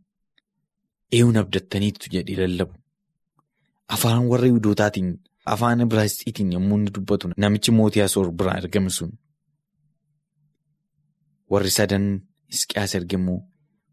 eeyuun 1.12 1.36
abdattaniitu 1.42 2.10
jedhee 2.14 2.36
lallabu. 2.42 2.74
Afaan 3.94 4.26
warra 4.30 4.46
Yihudootaatiin 4.46 5.08
afaan 5.54 5.80
Ibraayistiitiin 5.80 6.52
yommuu 6.52 6.78
inni 6.78 6.90
dubbatu 6.96 7.28
namichi 7.36 7.70
mootii 7.78 8.02
Asoor 8.02 8.30
biraa 8.32 8.56
ergame 8.62 8.90
sun. 8.90 9.12
Warri 11.50 11.70
sadan 11.70 12.04
Hisqiyaas 12.52 12.94
immoo 13.16 13.38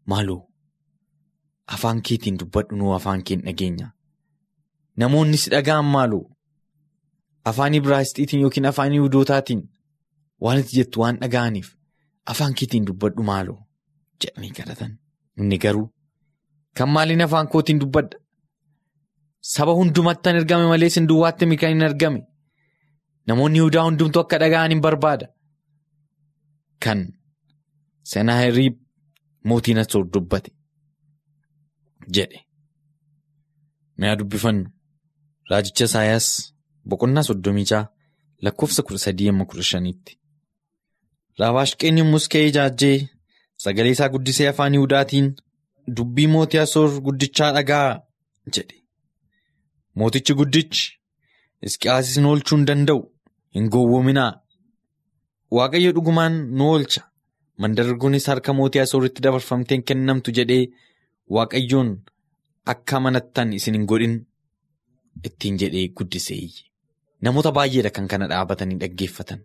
maaloo 0.06 0.40
afaan 1.76 2.02
keetiin 2.08 2.38
dubbadhu 2.42 2.76
nuu 2.76 2.92
afaan 2.98 3.24
keen 3.24 3.42
dhageenya. 3.46 3.88
Namoonni 4.96 5.36
si 5.36 5.50
dhaga'an 5.50 5.84
maaloo 5.94 6.24
afaan 7.44 7.74
Ibraayistiitiin 7.74 8.42
yookiin 8.42 8.66
afaan 8.66 8.92
Yihudootaatiin 8.92 9.62
waan 10.42 10.58
itti 10.60 10.76
jettu 10.78 11.00
waan 11.00 11.18
dhaga'aniif 11.20 11.68
afaan 12.26 12.54
keetiin 12.54 12.86
dubbadhu 12.86 13.22
maaloo 13.22 13.58
jedhanii 14.24 14.52
kadhatan. 14.60 14.98
Inni 15.38 15.58
garuu 15.58 15.90
kan 16.76 16.88
maaliin 16.88 17.22
afaan 17.22 17.48
kootiin 17.48 17.80
dubbadha? 17.80 18.18
Saba 19.54 19.72
hundumatti 19.78 20.28
ergame 20.38 20.66
malee 20.70 20.88
isin 20.90 21.06
duwwaatti 21.08 21.56
kan 21.60 21.70
hin 21.72 21.82
argame. 21.88 22.20
Namoonni 23.26 23.58
Yihudaa 23.58 23.84
hundumtuu 23.86 24.20
akka 24.22 24.38
dhaga'an 24.42 24.70
hin 24.72 24.80
barbaada. 24.86 25.26
Kan 26.82 27.00
Senaaheriib 28.10 28.76
mootiin 29.44 29.78
Asoor 29.82 30.04
dubbate 30.12 30.50
jedhe. 32.14 32.38
Mi'a 33.98 34.16
dubbifannu 34.18 34.70
raajicha 35.50 35.84
Isaayaas 35.90 36.28
boqonnaa 36.88 37.22
soddomii 37.28 37.64
jaha 37.70 37.88
lakkoofsa 38.44 38.82
kudha 38.82 38.98
sadii 39.04 39.28
amma 39.32 39.44
kudha 39.50 39.62
shaniitti. 39.70 40.12
Raabaashqeen 41.40 41.98
yommus 41.98 42.28
ka'ee 42.32 42.48
ijaajjee 42.50 42.96
sagalee 43.64 43.94
isaa 43.96 44.08
guddisee 44.14 44.48
afaan 44.52 44.74
Yihudaatiin 44.78 45.28
dubbii 45.96 46.26
mootii 46.34 46.60
Asoor 46.64 47.00
guddichaa 47.06 47.52
dhagaa 47.56 47.88
jedhe. 48.54 48.76
Mootichi 49.98 50.34
guddichi 50.40 50.84
Hisqiyaas 51.66 52.10
isin 52.10 52.26
oolchuu 52.30 52.56
hin 52.58 52.66
danda'u 52.70 53.00
hin 53.56 53.68
gowwoominaa. 53.74 54.32
Waaqayyo 55.56 55.92
dhugumaan 55.96 56.34
nu 56.58 56.64
oolcha. 56.72 57.02
Mandarguunis 57.62 58.26
harka 58.30 58.52
mootii 58.58 58.80
Asooritti 58.84 59.22
dabarfamteen 59.26 59.82
kennamtu 59.90 60.30
jedhee 60.38 60.64
Waaqayyoon 61.36 61.90
akka 62.74 62.96
amanattan 63.00 63.52
isin 63.58 63.74
hin 63.78 63.86
godhin 63.92 64.14
ittiin 65.30 65.58
jedhee 65.64 65.88
guddisee. 66.00 66.46
Namoota 67.22 67.50
baay'eedha 67.58 67.90
kan 67.96 68.06
kana 68.12 68.28
dhaabatanii 68.34 68.78
dhaggeeffatan. 68.84 69.40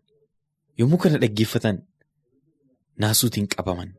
Yommuu 0.79 0.97
kana 1.07 1.17
dhaggeeffatan 1.25 1.77
naasuutiin 3.05 3.47
qabaman. 3.55 3.89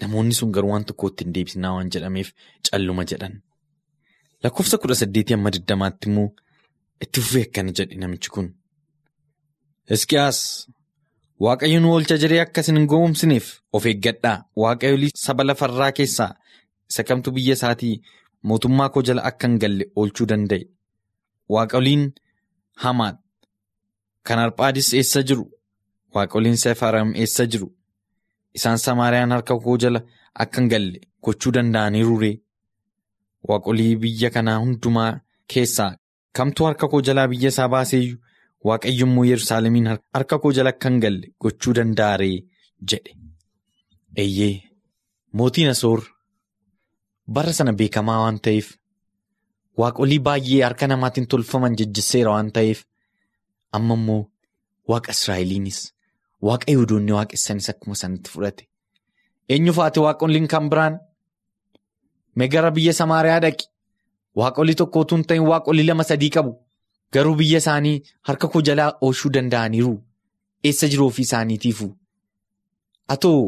Namoonni 0.00 0.34
sun 0.34 0.50
garuu 0.58 0.70
waan 0.74 0.84
tokko 0.90 1.06
ittiin 1.12 1.34
deebisinaa 1.34 1.72
waan 1.78 1.90
jedhameef 1.94 2.28
calluma 2.70 3.04
jedhan. 3.14 3.34
Lakkoofsa 4.44 4.78
kudha 4.78 4.94
saddeetii 5.00 5.34
amma 5.34 5.50
digdamaatti 5.54 6.08
immoo 6.10 6.28
itti 7.04 7.20
fufee 7.24 7.42
akkana 7.48 7.72
jedhe 7.78 7.96
namichi 8.02 8.30
kun. 8.34 8.48
Hisqiyaas 9.90 10.40
Waaqayyo 11.44 11.78
nu 11.80 11.88
oolcha 11.92 12.16
jedhee 12.22 12.40
akka 12.40 12.60
isin 12.60 12.76
hin 12.78 12.86
gowwomsineef 12.90 13.46
of 13.72 13.86
eeggadhaa. 13.86 14.44
Waaqayyo 14.62 15.08
saba 15.24 15.44
lafarraa 15.44 15.92
keessaa 15.98 16.34
isa 16.90 17.02
kamtu 17.08 17.28
biyya 17.34 17.54
isaatii 17.58 17.94
mootummaa 18.48 18.88
koo 18.94 19.02
jala 19.08 19.22
akka 19.30 19.46
hin 19.48 19.58
galle 19.62 19.84
oolchuu 19.96 20.26
danda'e. 20.32 20.64
Waaqayoliin 21.54 22.04
Hamaat 22.82 23.18
kan 24.26 24.38
Arphaadis 24.38 24.92
eessa 24.94 25.22
jiru? 25.22 25.44
Waaqayoliin 26.14 26.56
Sefaaraam 26.64 27.10
eessa 27.24 27.46
jiru? 27.46 27.68
Isaan 28.54 28.78
Samaariyaan 28.78 29.32
harka 29.36 29.54
koo 29.66 29.76
jala 29.78 30.00
akka 30.44 30.60
hin 30.60 30.68
galle 30.70 31.00
gochuu 31.24 31.52
danda'aniiru 31.58 32.18
ree? 32.22 32.34
Waaqolii 33.48 33.96
biyya 34.02 34.30
kanaa 34.34 34.58
hundumaa 34.64 35.20
keessaa 35.54 35.90
kamtu 36.38 36.64
harka 36.68 36.88
koo 36.88 37.00
jalaa 37.08 37.28
biyya 37.32 37.48
isaa 37.54 37.68
baaseeyyu 37.74 38.16
waaqayyo 38.68 39.06
immoo 39.06 39.24
Yerusaalemiin 39.30 39.88
harka 40.14 40.38
koo 40.42 40.52
jala 40.58 40.72
hin 40.84 41.00
galle 41.04 41.26
gochuu 41.40 41.74
danda'a 41.78 42.16
ree 42.22 42.36
jedhe. 42.92 43.12
Eeyyee 44.16 44.54
mootiin 45.32 45.68
Asoor 45.74 46.00
bara 47.34 47.52
sana 47.58 47.72
beekamaa 47.82 48.18
waan 48.22 48.38
ta'eef 48.46 48.68
waaqolii 49.82 50.18
baay'ee 50.28 50.62
harka 50.66 50.86
namaatiin 50.92 51.26
tolfaman 51.34 51.76
jijjiseera 51.80 52.30
waan 52.36 52.50
ta'eef 52.58 52.84
amma 53.78 53.94
immoo 54.00 54.20
waaqa 54.92 55.10
Israa'eliinis 55.16 55.78
waaqa 56.48 56.66
Yihudoonni 56.72 57.12
waaqessanis 57.18 57.68
akkuma 57.72 57.94
sanatti 58.02 58.30
fudhate. 58.34 58.64
Eenyu 59.48 59.72
faate 59.78 60.00
waaqoliin 60.06 60.46
kan 60.54 60.68
biraan? 60.70 60.94
Megara 62.36 62.70
biyya 62.76 62.92
Samaariyaa 63.00 63.40
dhaqi. 63.44 63.66
Waaqolii 64.40 64.74
tokko 64.80 65.00
utuu 65.04 65.16
hin 65.18 65.24
ta'in 65.30 65.46
waaqolii 65.50 65.86
lama 65.88 66.04
sadii 66.10 66.30
qabu. 66.36 66.52
Garuu 67.12 67.34
biyya 67.40 67.58
isaanii 67.62 67.96
harka 68.28 68.48
koo 68.48 68.62
jalaa 68.68 68.90
oolchuu 69.06 69.30
danda'aniiru. 69.36 69.94
Eessa 70.64 70.88
jiru 70.88 71.06
ofii 71.10 71.26
isaaniitiifu. 71.28 71.88
Atoo 73.14 73.40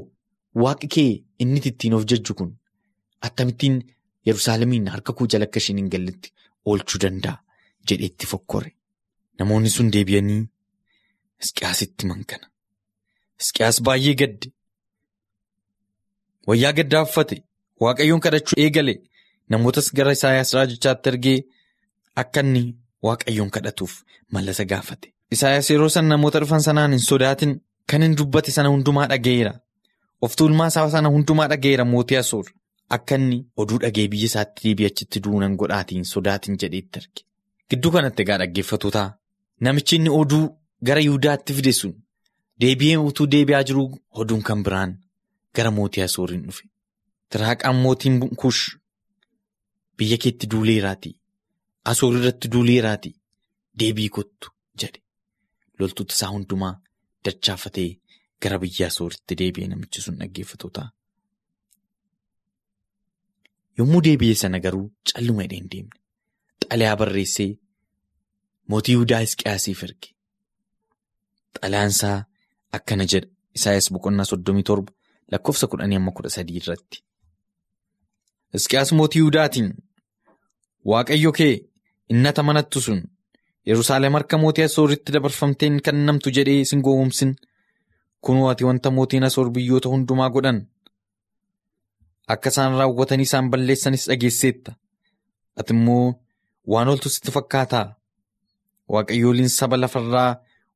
waaqi 0.65 0.87
kee 0.97 1.11
inni 1.45 1.61
ittiin 1.71 1.95
of 1.99 2.05
jajju 2.13 2.35
kun 2.41 2.51
akkamittiin 3.29 3.77
Yerusaalemiin 4.29 4.87
harka 4.93 5.13
koo 5.13 5.27
jala 5.33 5.45
akka 5.49 5.59
isheen 5.63 5.79
hin 5.81 5.89
galletti 5.95 6.33
oolchuu 6.73 7.01
danda'a 7.05 7.39
jedhee 7.89 8.07
itti 8.13 8.27
fokkore. 8.33 8.71
Namoonni 9.39 9.71
sun 9.77 9.91
deebi'anii 9.97 10.43
Hisqiyaasitti 11.43 12.07
mankana. 12.11 12.47
Hisqiyaas 13.41 13.81
baay'ee 13.89 14.15
gadde. 14.21 14.53
Wayyaa 16.49 16.73
gaddaa 16.79 17.03
uffate. 17.09 17.37
Waaqayyoon 17.83 18.21
kadhachuu 18.25 18.57
eegale 18.65 18.95
namootas 19.51 19.93
gara 19.95 20.13
Isaayaas 20.17 20.53
raajichaatti 20.57 21.09
ergee 21.13 21.39
akka 22.23 22.41
inni 22.47 22.63
waaqayyoon 23.07 23.51
kadhatuuf 23.57 23.95
mallasa 24.33 24.65
gaafate. 24.65 25.09
Isaayaas 25.35 25.71
yeroo 25.71 25.89
san 25.89 26.07
namoota 26.13 26.41
dhufan 26.41 26.61
sanaan 26.67 26.93
hin 26.97 27.03
sodaatin 27.11 27.55
kan 27.91 28.03
hin 28.07 28.15
dubbate 28.19 28.51
sana 28.57 28.69
hundumaa 28.75 29.07
dhaga'eera. 29.13 29.53
Of 30.23 30.37
tuulmaa 30.41 30.67
isaa 30.73 30.91
sana 30.91 31.09
hundumaa 31.15 31.49
dhaga'eera 31.53 31.85
mootii 31.85 32.17
Asoor. 32.17 32.47
Akka 32.95 33.15
inni 33.21 33.39
oduu 33.57 33.79
dhagee 33.83 34.09
biyya 34.13 34.27
isaatti 34.31 34.63
deebi'ee 34.69 34.91
achitti 34.93 35.21
duunan 35.25 35.57
godhaatiin 35.63 36.05
sodaatiin 36.13 36.59
jedheetti 36.63 36.99
arge. 37.01 37.23
Gidduu 37.71 37.91
kanatti 37.95 38.23
egaa 38.23 38.39
dhaggeeffatootaa 38.43 39.09
namichi 39.61 39.97
inni 39.97 40.11
oduu 40.21 40.45
gara 40.87 41.01
Yihudaatti 41.07 41.53
fide 41.59 41.73
sun 41.81 41.95
deebi'ee 42.65 42.97
utuu 43.09 43.27
deebi'aa 43.35 43.63
jiru 43.71 43.85
oduun 44.25 44.43
kan 44.49 44.63
biraan 44.69 44.93
gara 45.57 45.71
mootii 45.79 46.03
Asooriin 46.07 46.43
dhufe. 46.47 46.65
Tiraaqaan 47.35 47.77
mootiin 47.85 48.19
kuush 48.41 48.63
biyya 49.99 50.19
keetti 50.23 50.47
duuleeraati. 50.53 51.11
Asoor 51.91 52.17
irratti 52.19 52.49
duuleeraati. 52.53 53.11
Deebii 53.81 54.09
kottu 54.17 54.53
jedhe. 54.81 55.01
Loltoota 55.79 56.15
isaa 56.15 56.31
hundumaa 56.35 56.75
dachaafatee 57.25 57.89
gara 58.43 58.59
biyya 58.63 58.87
Asooritti 58.93 59.35
deebi'ee 59.41 59.69
namichi 59.73 60.01
sun 60.05 60.19
dhaggeeffatoota. 60.21 60.83
Yommuu 63.79 64.03
deebi'ee 64.07 64.35
sana 64.43 64.61
garuu 64.67 64.87
calluma 65.13 65.43
hidhee 65.47 65.59
hin 65.63 65.71
deemne. 65.73 65.99
Xalayaa 66.71 66.97
barreessee 67.01 67.49
mootii 68.69 68.95
Yihudaa 68.95 69.21
Hisqiyaasiif 69.25 69.83
erge. 69.89 70.09
Xalayaansaa 71.61 72.19
akkana 72.79 73.05
jedha. 73.15 73.29
Isaayaas 73.59 73.91
boqonnaa 73.97 74.25
soddomii 74.31 74.63
torba 74.71 74.93
lakkoofsa 75.33 75.67
kudhanii 75.73 75.99
amma 76.01 76.13
kudha 76.21 76.31
sadii 76.37 76.57
irratti. 76.63 77.03
Hisqiyaas 78.55 78.93
mootii 78.99 79.19
Yihudaatiin 79.21 79.69
Waaqayyo 80.91 81.33
kee 81.39 81.55
innata 82.13 82.43
manattu 82.49 82.81
sun 82.87 83.01
Yerusaalem 83.71 84.13
harka 84.19 84.39
mootii 84.43 84.65
Asooritti 84.69 85.13
dabarfamteen 85.17 85.81
kennamtu 85.87 86.31
jedhee 86.37 86.65
sin 86.71 86.83
gowwomsin 86.87 87.33
kunoo 88.25 88.49
ati 88.51 88.65
wanta 88.69 88.91
mootiin 88.99 89.25
Asoor 89.29 89.51
biyyoota 89.55 89.89
hundumaa 89.93 90.31
godhan 90.37 90.61
akka 92.35 92.49
isaan 92.55 92.77
raawwatanii 92.81 93.27
isaan 93.29 93.51
balleessanis 93.51 94.07
dhageesseetta. 94.09 94.73
Ati 95.61 95.73
immoo 95.75 96.15
waan 96.73 96.89
oltu 96.89 97.09
sitti 97.15 97.31
fakkaataa? 97.37 97.87
Waaqayyooliin 98.93 99.49
saba 99.59 99.77
lafarraa 99.81 100.31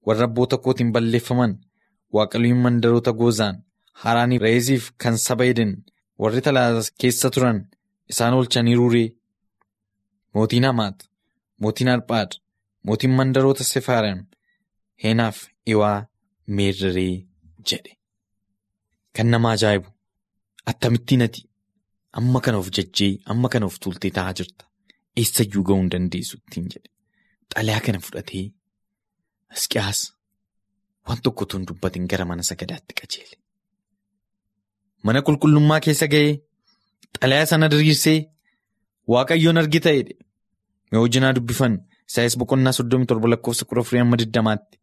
warra 0.07 0.25
abboota 0.29 0.57
kootiin 0.65 0.93
balleeffaman 0.93 1.55
waaqayyooliin 2.15 2.61
mandaroota 2.65 3.13
goozaan 3.21 3.57
haraanii 4.03 4.39
reeziif 4.45 4.91
kan 5.03 5.17
saba 5.19 5.45
eden 5.53 5.73
warri 6.23 6.41
talaala 6.47 6.83
keessa 7.01 7.31
turan 7.35 7.59
isaan 8.13 8.35
oolchaniiruuree. 8.35 9.09
Mootiin 10.35 10.65
Hamaat, 10.65 10.99
mootiin 11.63 11.89
Arphaad, 11.89 12.33
mootiin 12.87 13.11
mandaroota 13.19 13.65
Sefaarem, 13.65 14.27
Heenaaf 15.05 15.39
Iwaa 15.67 16.07
Meerree 16.47 17.15
jedhe. 17.71 17.93
Kan 19.17 19.31
nama 19.31 19.51
ajaa'ibu 19.57 19.89
akkamittiin 20.71 21.23
ati 21.27 21.43
amma 22.13 22.41
kana 22.41 22.59
of 22.59 22.69
jajjee 22.77 23.13
amma 23.33 23.49
kana 23.49 23.67
of 23.67 23.77
tuultee 23.83 24.11
taa'aa 24.19 24.35
jirta. 24.41 24.65
Eessayyuu 25.17 25.65
ga'uu 25.69 25.81
hin 25.81 25.91
dandeessu 25.95 26.37
ittiin 26.39 26.67
jedhe. 26.75 26.91
Xalayaa 27.55 27.81
kana 27.87 27.99
fudhatee 28.07 28.45
Hisqiyaas 29.55 30.01
waan 31.09 31.21
tokko 31.23 31.43
utuu 31.49 31.59
hin 31.59 31.67
dubbatin 31.69 32.07
gara 32.13 32.25
mana 32.31 32.43
sagadaatti 32.51 32.95
qajeele. 33.01 33.37
Mana 35.05 35.21
qulqullummaa 35.27 35.81
keessa 35.85 36.07
ga'ee 36.13 36.33
xalayaa 37.21 37.47
sana 37.53 37.67
diriirsee 37.73 38.19
Waaqayyoon 39.13 39.59
argita 39.63 39.91
jedhe. 39.97 40.15
Mee 40.91 41.01
hojii 41.03 41.21
dubbifannu 41.37 41.79
Isaayaas 42.09 42.37
boqonnaa 42.41 42.73
soddomii 42.79 43.07
torba 43.11 43.29
lakkoofsa 43.33 43.65
kudha 43.69 43.81
afurii 43.85 44.01
amma 44.03 44.17
digdamaatti. 44.21 44.79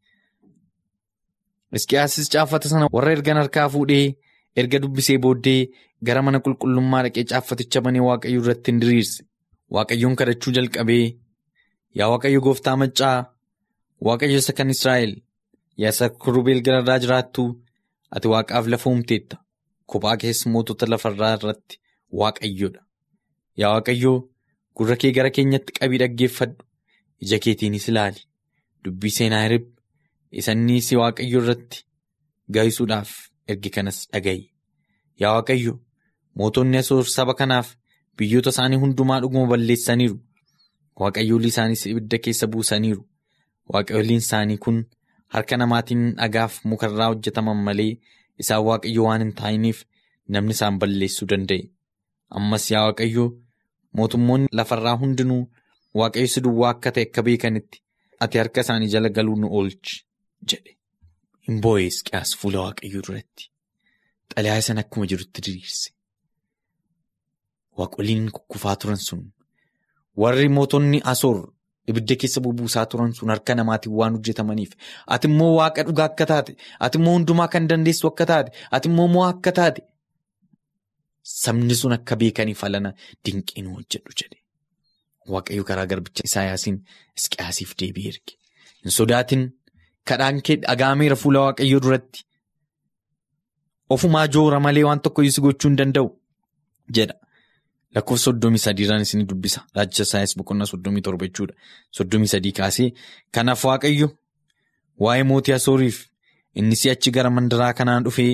Hisqiyaasis 1.73 2.29
caaffata 2.33 2.69
sana 2.71 2.87
warra 2.95 3.11
ergan 3.17 3.37
harkaa 3.41 3.67
fuudhee 3.73 4.15
erga 4.61 4.79
dubbisee 4.83 5.17
booddee 5.23 5.61
gara 6.07 6.21
mana 6.25 6.39
qulqullummaa 6.45 7.03
dhaqee 7.05 7.23
caaffaticha 7.31 7.81
banee 7.85 8.03
Waaqayyo 8.07 8.41
irratti 8.41 8.71
hin 8.71 8.81
diriirse. 8.81 9.23
Waaqayyoon 9.75 10.15
kadhachuu 10.19 10.53
jalqabee 10.57 11.05
yaa 11.99 12.09
Waaqayyo 12.13 12.41
gooftaa 12.47 12.75
maccaa 12.81 13.17
Waaqayyo 14.07 14.37
isa 14.43 14.53
kan 14.57 14.69
Israa'el 14.75 15.13
yaa 15.81 15.93
isa 15.95 16.09
kurubeel 16.09 16.61
gararraa 16.65 16.99
jiraattu 17.05 17.43
ati 18.15 18.27
waaqaaf 18.33 18.65
lafa 18.73 18.89
uumteetta 18.89 19.35
kophaa 19.91 20.17
keessa 20.23 20.49
mootota 20.49 20.85
lafarraa 20.91 21.33
irratti 21.37 21.79
Waaqayyoodha. 22.19 22.81
Yaa 23.61 23.71
Waaqayyoo 23.75 24.17
gurra 24.77 24.95
kee 25.01 25.11
gara 25.17 25.29
keenyatti 25.37 25.73
qabii 25.79 25.99
dhaggeeffadhu 26.01 26.63
ija 27.25 27.39
keetiinis 27.45 27.87
ilaali 27.91 28.21
dubbii 28.85 29.13
seenaa 29.17 29.43
hirib 29.45 29.65
isanii 30.41 30.81
si 30.87 30.95
Waaqayyo 31.01 31.41
irratti 31.43 31.83
gaahisuudhaaf 32.57 33.11
ergi 33.47 33.69
kanas 33.77 33.99
dhaga'i. 34.13 34.43
Yaa 35.21 35.33
Waaqayyo 35.37 35.73
mootonni 36.39 36.77
asoor 36.83 37.05
saba 37.15 37.33
kanaaf 37.41 37.67
biyyoota 38.17 38.49
isaanii 38.55 38.79
hundumaa 38.83 39.19
dhuguma 39.21 39.47
balleessaniiru. 39.53 40.17
Waaqayyoolii 40.99 41.51
isaaniis 41.53 41.85
ibidda 41.91 42.17
keessa 42.25 42.47
buusaniiru. 42.47 43.03
Waaqayyooliin 43.73 44.21
isaanii 44.25 44.57
kun 44.65 44.83
harka 45.35 45.57
namaatiin 45.57 46.03
dhagaaf 46.19 46.59
mukarraa 46.71 47.07
hojjetaman 47.11 47.57
malee 47.67 47.91
isaan 48.43 48.63
Waaqayyo 48.67 49.01
waan 49.07 49.21
hin 49.25 49.33
taa'iniif 49.39 49.79
namni 50.35 50.53
isaan 50.57 50.79
balleessuu 50.81 51.27
danda'e. 51.31 51.63
Ammas 52.37 52.65
yaa 52.71 52.83
Waaqayyo 52.87 53.25
mootummoonni 53.97 54.47
lafarraa 54.59 54.95
hundinuu 55.01 55.41
Waaqayyo 56.01 56.27
si 56.35 56.41
duwwaa 56.45 56.69
akka 56.75 56.89
ta'e 56.95 57.05
akka 57.09 57.21
beekanitti 57.27 57.77
ati 58.25 58.37
harka 58.41 58.61
isaanii 58.65 58.89
jala 58.95 59.09
galuu 59.17 59.35
nu 59.41 59.47
oolchi 59.59 59.95
jedhe. 60.51 60.71
Hin 61.47 61.61
boo'ee 61.63 61.85
Hisqiyaas 61.89 62.29
fuula 62.41 62.59
Waaqayyoo 62.65 63.03
duratti. 63.07 63.43
Xalayaa 64.33 64.61
sana 64.67 64.81
akkuma 64.85 65.05
jirutti 65.11 65.39
diriirse. 65.45 65.89
Waaqoliin 67.77 68.29
kukkufaa 68.35 68.75
turan 68.81 68.97
sun 69.07 69.21
warri 70.23 70.49
mootonni 70.57 70.99
asoor 71.11 71.37
ibidda 71.93 72.15
keessa 72.21 72.39
bubuusaa 72.45 72.85
turan 72.91 73.11
sun 73.17 73.29
harka 73.33 73.55
namaatiin 73.59 73.93
waan 73.99 74.13
hojjetamaniif 74.17 74.71
ati 75.15 75.27
immoo 75.31 75.51
waaqa 75.59 75.81
dhugaa 75.89 76.07
akka 76.11 76.25
taate 76.31 76.51
ati 76.87 76.97
immoo 77.01 77.13
hundumaa 77.17 77.47
kan 77.55 77.67
dandeessu 77.71 78.07
akka 78.11 78.25
taate 78.31 78.49
ati 78.77 78.87
immoo 78.93 79.07
mo'aa 79.15 79.29
akka 79.35 79.51
taate 79.59 79.81
sabni 81.41 81.75
sun 81.81 81.93
akka 81.97 82.15
beekaniif 82.23 82.63
alana 82.69 82.91
dinqiin 83.25 83.67
hojjedhu 83.75 84.11
jedhe. 84.21 84.37
Waaqayyo 85.33 85.63
karaa 85.69 85.85
garbicha 85.91 86.21
Isaayaasiin 86.29 86.75
Hisqiyaasiif 87.17 87.71
deebi'ee 87.81 88.09
erge. 88.13 88.33
Hin 88.83 88.91
sodaatin 88.97 89.43
kadhaan 90.11 90.41
kee 90.49 90.57
dhaga'ameera 90.65 91.15
fuula 91.21 91.39
Waaqayyoo 91.45 91.79
duratti. 91.85 92.19
Ofumaa 93.95 94.27
joora 94.35 94.59
malee 94.65 94.83
waan 94.87 95.01
tokko 95.07 95.23
si 95.37 95.41
gochuu 95.45 95.69
hin 95.71 95.77
danda'u 95.81 96.07
jedha. 96.97 97.15
Lakkoofsa 97.95 98.23
soddomii 98.31 98.59
sadiirraan 98.65 99.01
isin 99.05 99.27
dubbisa. 99.29 99.61
Raajicha 99.75 100.03
Isaayaas 100.07 100.33
boqonnaa 100.37 100.65
soddomii 100.71 101.01
torba 101.07 101.25
jechuudha. 101.27 101.53
Soddomii 101.97 102.27
sadii 102.33 102.51
kaasee 102.59 102.89
kanaaf 103.31 103.63
Waaqayyo 103.65 104.07
waa'ee 105.03 105.23
mootii 105.29 105.53
Asooriif 105.57 105.97
inni 106.59 106.75
si'achi 106.81 107.11
gara 107.15 107.29
mandaraa 107.37 107.73
kanaan 107.79 108.03
dhufee 108.07 108.33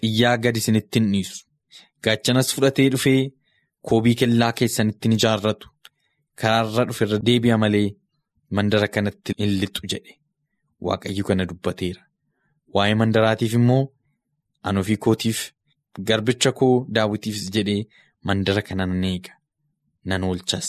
xiyyaa 0.00 0.36
gadi 0.44 0.58
isinitti 0.64 0.98
hin 1.00 1.10
dhiisu. 1.12 1.44
Gaachanas 2.04 2.54
fudhatee 2.54 2.88
dhufee 2.94 3.20
koobii 3.90 4.14
kellaa 4.22 4.52
keessanitti 4.62 5.08
ni 5.08 5.16
ijaarratu. 5.20 5.68
Karaarra 6.40 6.84
dhuferra 6.88 7.18
deebi'a 7.28 7.58
malee 7.64 7.86
mandara 8.56 8.88
kanatti 8.96 9.34
hin 9.38 9.52
lixu 9.60 9.86
jedhe. 9.92 10.12
Waaqayyo 10.86 11.24
kana 11.28 11.44
dubbateera. 11.52 12.02
Waa'ee 12.74 12.94
mandaraatiif 13.04 13.54
immoo 13.60 13.82
an 14.68 14.76
ofii 14.82 14.96
kootiif 15.06 15.38
garbicha 16.08 16.52
koo 16.58 16.74
daawwitiifis 16.94 17.50
jedhee 17.56 17.80
mandara 18.28 18.62
kana 18.68 18.86
nan 18.86 19.04
eega. 19.10 19.32
Nan 20.08 20.24
oolchas 20.28 20.68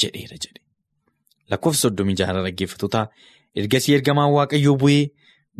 jedheera 0.00 0.36
jedhe. 0.44 0.60
Lakkoofsa 1.50 1.80
soddomii 1.88 2.16
jaha 2.20 2.32
dhaggeeffatootaa 2.46 3.06
ergasii 3.62 3.94
ergamaan 3.98 4.32
Waaqayyoo 4.36 4.76
bu'ee 4.82 5.04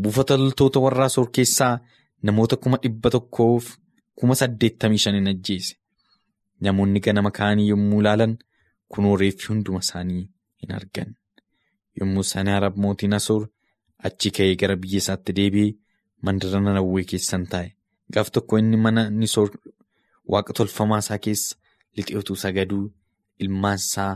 buufata 0.02 0.36
loltoota 0.42 0.80
warra 0.84 1.04
Asoor 1.10 1.30
keessaa 1.38 1.74
namoota 2.22 2.56
kuma 2.56 2.78
dhibba 2.82 3.10
tokkoof 3.14 3.70
kuma 4.18 4.34
saddeettamii 4.40 4.98
shan 5.04 5.14
hin 5.18 5.28
ajjeese. 5.32 5.74
Namoonni 6.64 7.00
ganama 7.06 7.30
ka'anii 7.38 7.68
yommuu 7.72 8.00
ilaalan 8.04 8.36
kunoo 8.94 9.16
reeffi 9.22 9.46
hunduma 9.48 9.78
isaanii 9.86 10.22
hin 10.62 10.72
argan. 10.78 11.14
Yommuu 12.00 12.20
isaanii 12.26 12.52
Arab 12.60 12.76
mootiin 12.84 13.14
Asoor 13.18 13.46
achi 14.08 14.30
ka'ee 14.38 14.56
gara 14.62 14.76
biyya 14.82 14.98
isaatti 15.04 15.32
deebi'ee 15.38 15.72
mandara 16.22 16.60
Nanawwee 16.66 17.04
keessan 17.12 17.46
taa'e. 17.54 17.70
Gaaf 18.12 18.30
tokko 18.36 18.58
inni 18.58 18.76
mana 18.86 19.08
Nisoor 19.10 19.50
waaqa 20.32 20.52
tolfamaa 20.58 20.98
isaa 21.04 21.18
keessa 21.26 21.56
lixee 21.96 22.18
utuu 22.22 22.36
sagaduu 22.44 22.84
ilmaan 23.46 23.78
isaa 23.84 24.12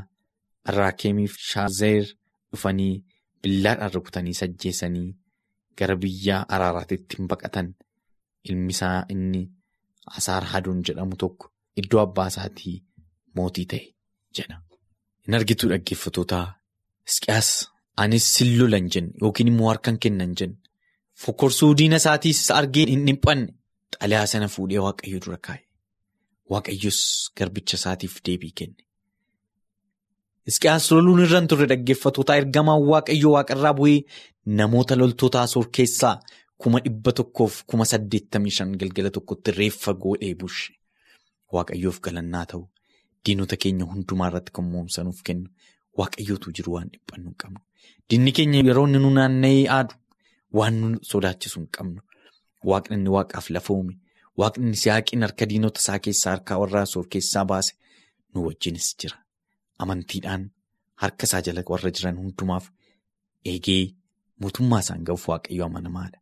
Arraakeemiif 0.70 1.34
Shaazeer 1.50 2.04
dhufanii 2.52 3.04
billaadhaan 3.42 3.92
rukutanii 3.96 4.34
sajjeessanii 4.40 5.08
gara 5.78 5.96
biyya 6.04 6.36
Araaraatitti 6.56 7.16
hin 7.18 7.26
baqatan 7.32 7.68
ilmi 8.50 8.70
isaa 8.76 8.98
inni 9.14 9.42
Asaar 10.20 10.44
Haduun 10.52 10.82
jedhamu 10.88 11.16
tokko 11.24 11.50
iddoo 11.82 12.00
abbaa 12.04 12.26
isaatii 12.32 12.74
mootii 13.36 13.66
ta'e 13.72 13.82
jedha. 14.38 14.56
Hin 15.26 15.34
argituu 15.38 15.68
dhaggeeffatootaa 15.72 16.46
Hisqiyaas 17.08 17.50
anis 18.04 18.26
sin 18.36 18.50
lolan 18.58 18.88
jenne 18.96 19.12
yookiin 19.22 19.48
immoo 19.52 19.68
harkaan 19.72 19.98
kennan 20.06 20.34
jenne 20.40 20.56
fokkorsuu 21.24 21.70
diina 21.80 21.96
isaatiis 22.02 22.42
argee 22.60 22.86
hin 22.92 23.06
dhiphanne 23.08 23.48
xalayaa 24.00 24.26
sana 24.32 24.48
fuudhee 24.56 24.78
waaqayyo 24.86 25.20
dura 25.26 25.38
kaa'e. 25.48 25.63
Waaqayyos 26.52 26.98
garbicha 27.38 27.76
isaatiif 27.80 28.14
deebii 28.26 28.52
kenne. 28.61 28.83
Hisqiyaas 30.48 30.87
loluun 30.92 31.22
irra 31.24 31.38
hin 31.40 31.48
turre 31.52 31.66
dhaggeeffatootaa 31.72 32.37
ergamaan 32.42 32.83
waaqayyo 32.90 33.30
waaqarraa 33.35 33.72
bu'ee 33.78 34.00
namoota 34.61 34.96
loltoota 35.00 35.42
asoor 35.48 35.68
keessaa 35.78 36.14
kuma 36.64 36.80
dhibba 36.87 37.12
tokkoof 37.20 37.54
kuma 37.72 37.85
saddeettamii 37.92 38.52
shan 38.59 38.74
galgala 38.83 39.11
tokkotti 39.16 39.50
reeffa 39.61 39.94
godhee 40.04 40.35
bushe. 40.42 40.72
Waaqayyoof 41.54 42.00
galannaa 42.09 42.44
ta'u 42.52 42.62
diinota 43.26 43.57
keenya 43.64 43.85
hundumaa 43.92 44.28
irratti 44.33 44.52
kan 44.59 44.66
moomsanuuf 44.74 45.22
kennu 45.28 45.48
waaqayyootu 46.02 46.52
jiru 46.59 46.70
waan 46.76 46.88
dhiphannu 46.92 47.28
hin 47.30 47.38
qabnu. 47.44 47.61
Diinni 48.11 48.33
keenya 48.38 48.61
yeroo 48.68 48.87
inni 48.90 49.00
nu 49.07 49.11
naanna'ee 49.18 49.64
aadu 49.78 49.94
waan 50.61 50.74
nu 50.80 50.88
sodaachisu 51.12 51.61
hin 51.61 51.68
qabnu. 51.78 52.00
Waaqni 52.70 52.94
inni 53.00 53.11
waaqaaf 53.16 53.46
lafa 53.57 53.72
uume 53.78 53.94
waaqni 54.40 54.76
siyaaqiin 54.82 55.22
harka 55.26 55.44
diinota 55.50 55.80
isaa 55.82 55.98
keessaa 56.06 56.32
harka 56.36 56.58
warra 56.62 56.80
asoor 56.86 57.06
keessaa 57.14 57.44
baase 57.50 57.72
nu 58.34 58.38
wajjinis 58.46 58.88
jira. 59.00 59.16
Amantiidhaan 59.82 60.42
harka 61.02 61.24
isaa 61.28 61.42
jala 61.46 61.62
warra 61.70 61.90
jiran 61.98 62.16
hundumaaf 62.22 62.66
eegee 63.52 63.82
mootummaa 64.40 64.80
isaan 64.84 65.04
ga'uuf 65.08 65.24
waaqayyo 65.30 65.64
amanamaadha. 65.66 66.18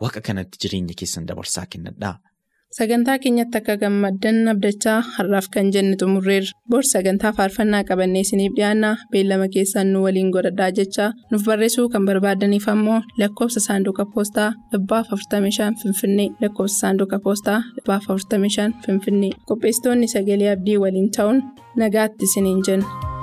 Waaqa 0.00 0.20
kanatti 0.26 0.56
jireenya 0.62 0.94
keessan 1.00 1.26
dabarsaa 1.28 1.66
kennadhaa 1.72 2.14
Sagantaa 2.76 3.16
keenyatti 3.18 3.56
akka 3.58 3.74
gammaddan 3.80 4.48
abdachaa 4.52 4.96
har'aaf 5.16 5.46
kan 5.54 5.70
jenne 5.72 5.96
xumurreerra. 6.00 6.52
Boorsii 6.70 6.92
sagantaa 6.92 7.32
faarfannaa 7.38 7.80
qabannee 7.88 8.20
isiniif 8.26 8.52
dhiyaanna. 8.58 8.90
Beellama 9.12 9.48
keessan 9.54 9.92
nu 9.92 10.02
waliin 10.04 10.30
godhadhaa 10.34 10.68
jechaa 10.78 11.08
nuuf 11.30 11.46
barreessuu 11.48 11.88
kan 11.88 12.04
barbaadaniif 12.08 12.68
ammoo 12.74 13.00
lakkoofsa 13.18 13.60
saanduqa 13.66 14.04
poostaa 14.14 14.52
45 14.72 15.72
Finfinnee 15.82 16.28
lakkoofsa 16.42 16.78
saanduqa 16.82 17.18
poostaa 17.24 17.60
45 17.88 18.70
Finfinnee 18.86 19.32
qopheessitoonni 19.48 20.08
sagalee 20.14 20.52
abdii 20.56 20.76
waliin 20.84 21.10
ta'uun 21.16 21.42
nagaatti 21.76 22.24
isiniin 22.30 22.60
jenna. 22.66 23.17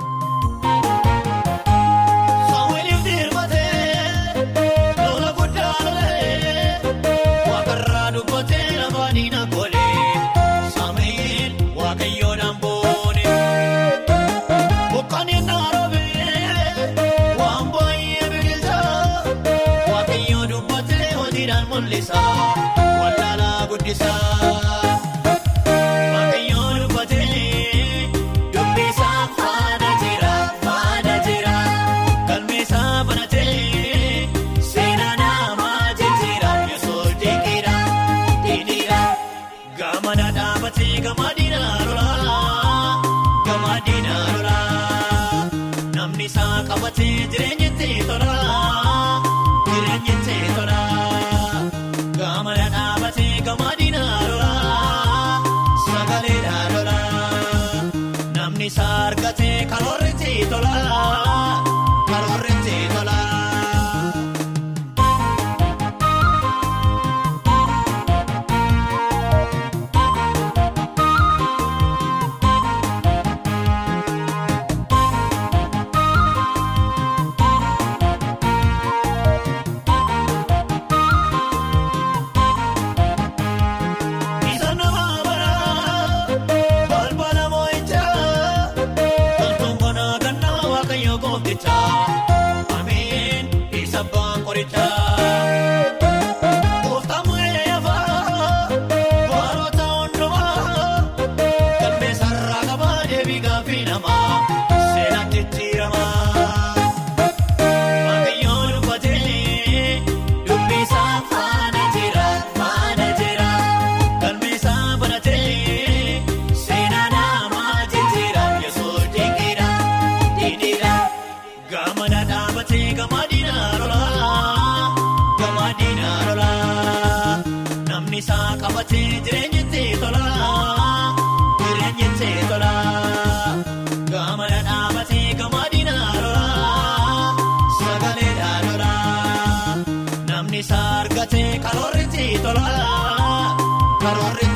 karoorri 141.64 142.04
jii 142.16 142.38
tolaa 142.38 143.56
karoorri. 144.02 144.55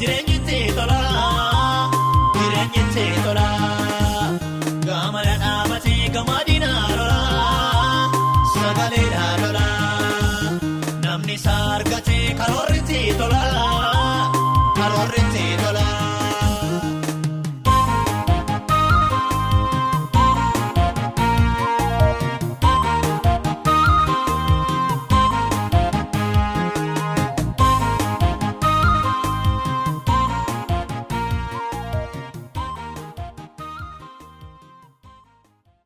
jireenyi 0.00 0.34
itti 0.40 0.58
tola 0.76 1.00
jireenyi 2.38 2.80
itti 2.84 3.04
tola. 3.24 3.77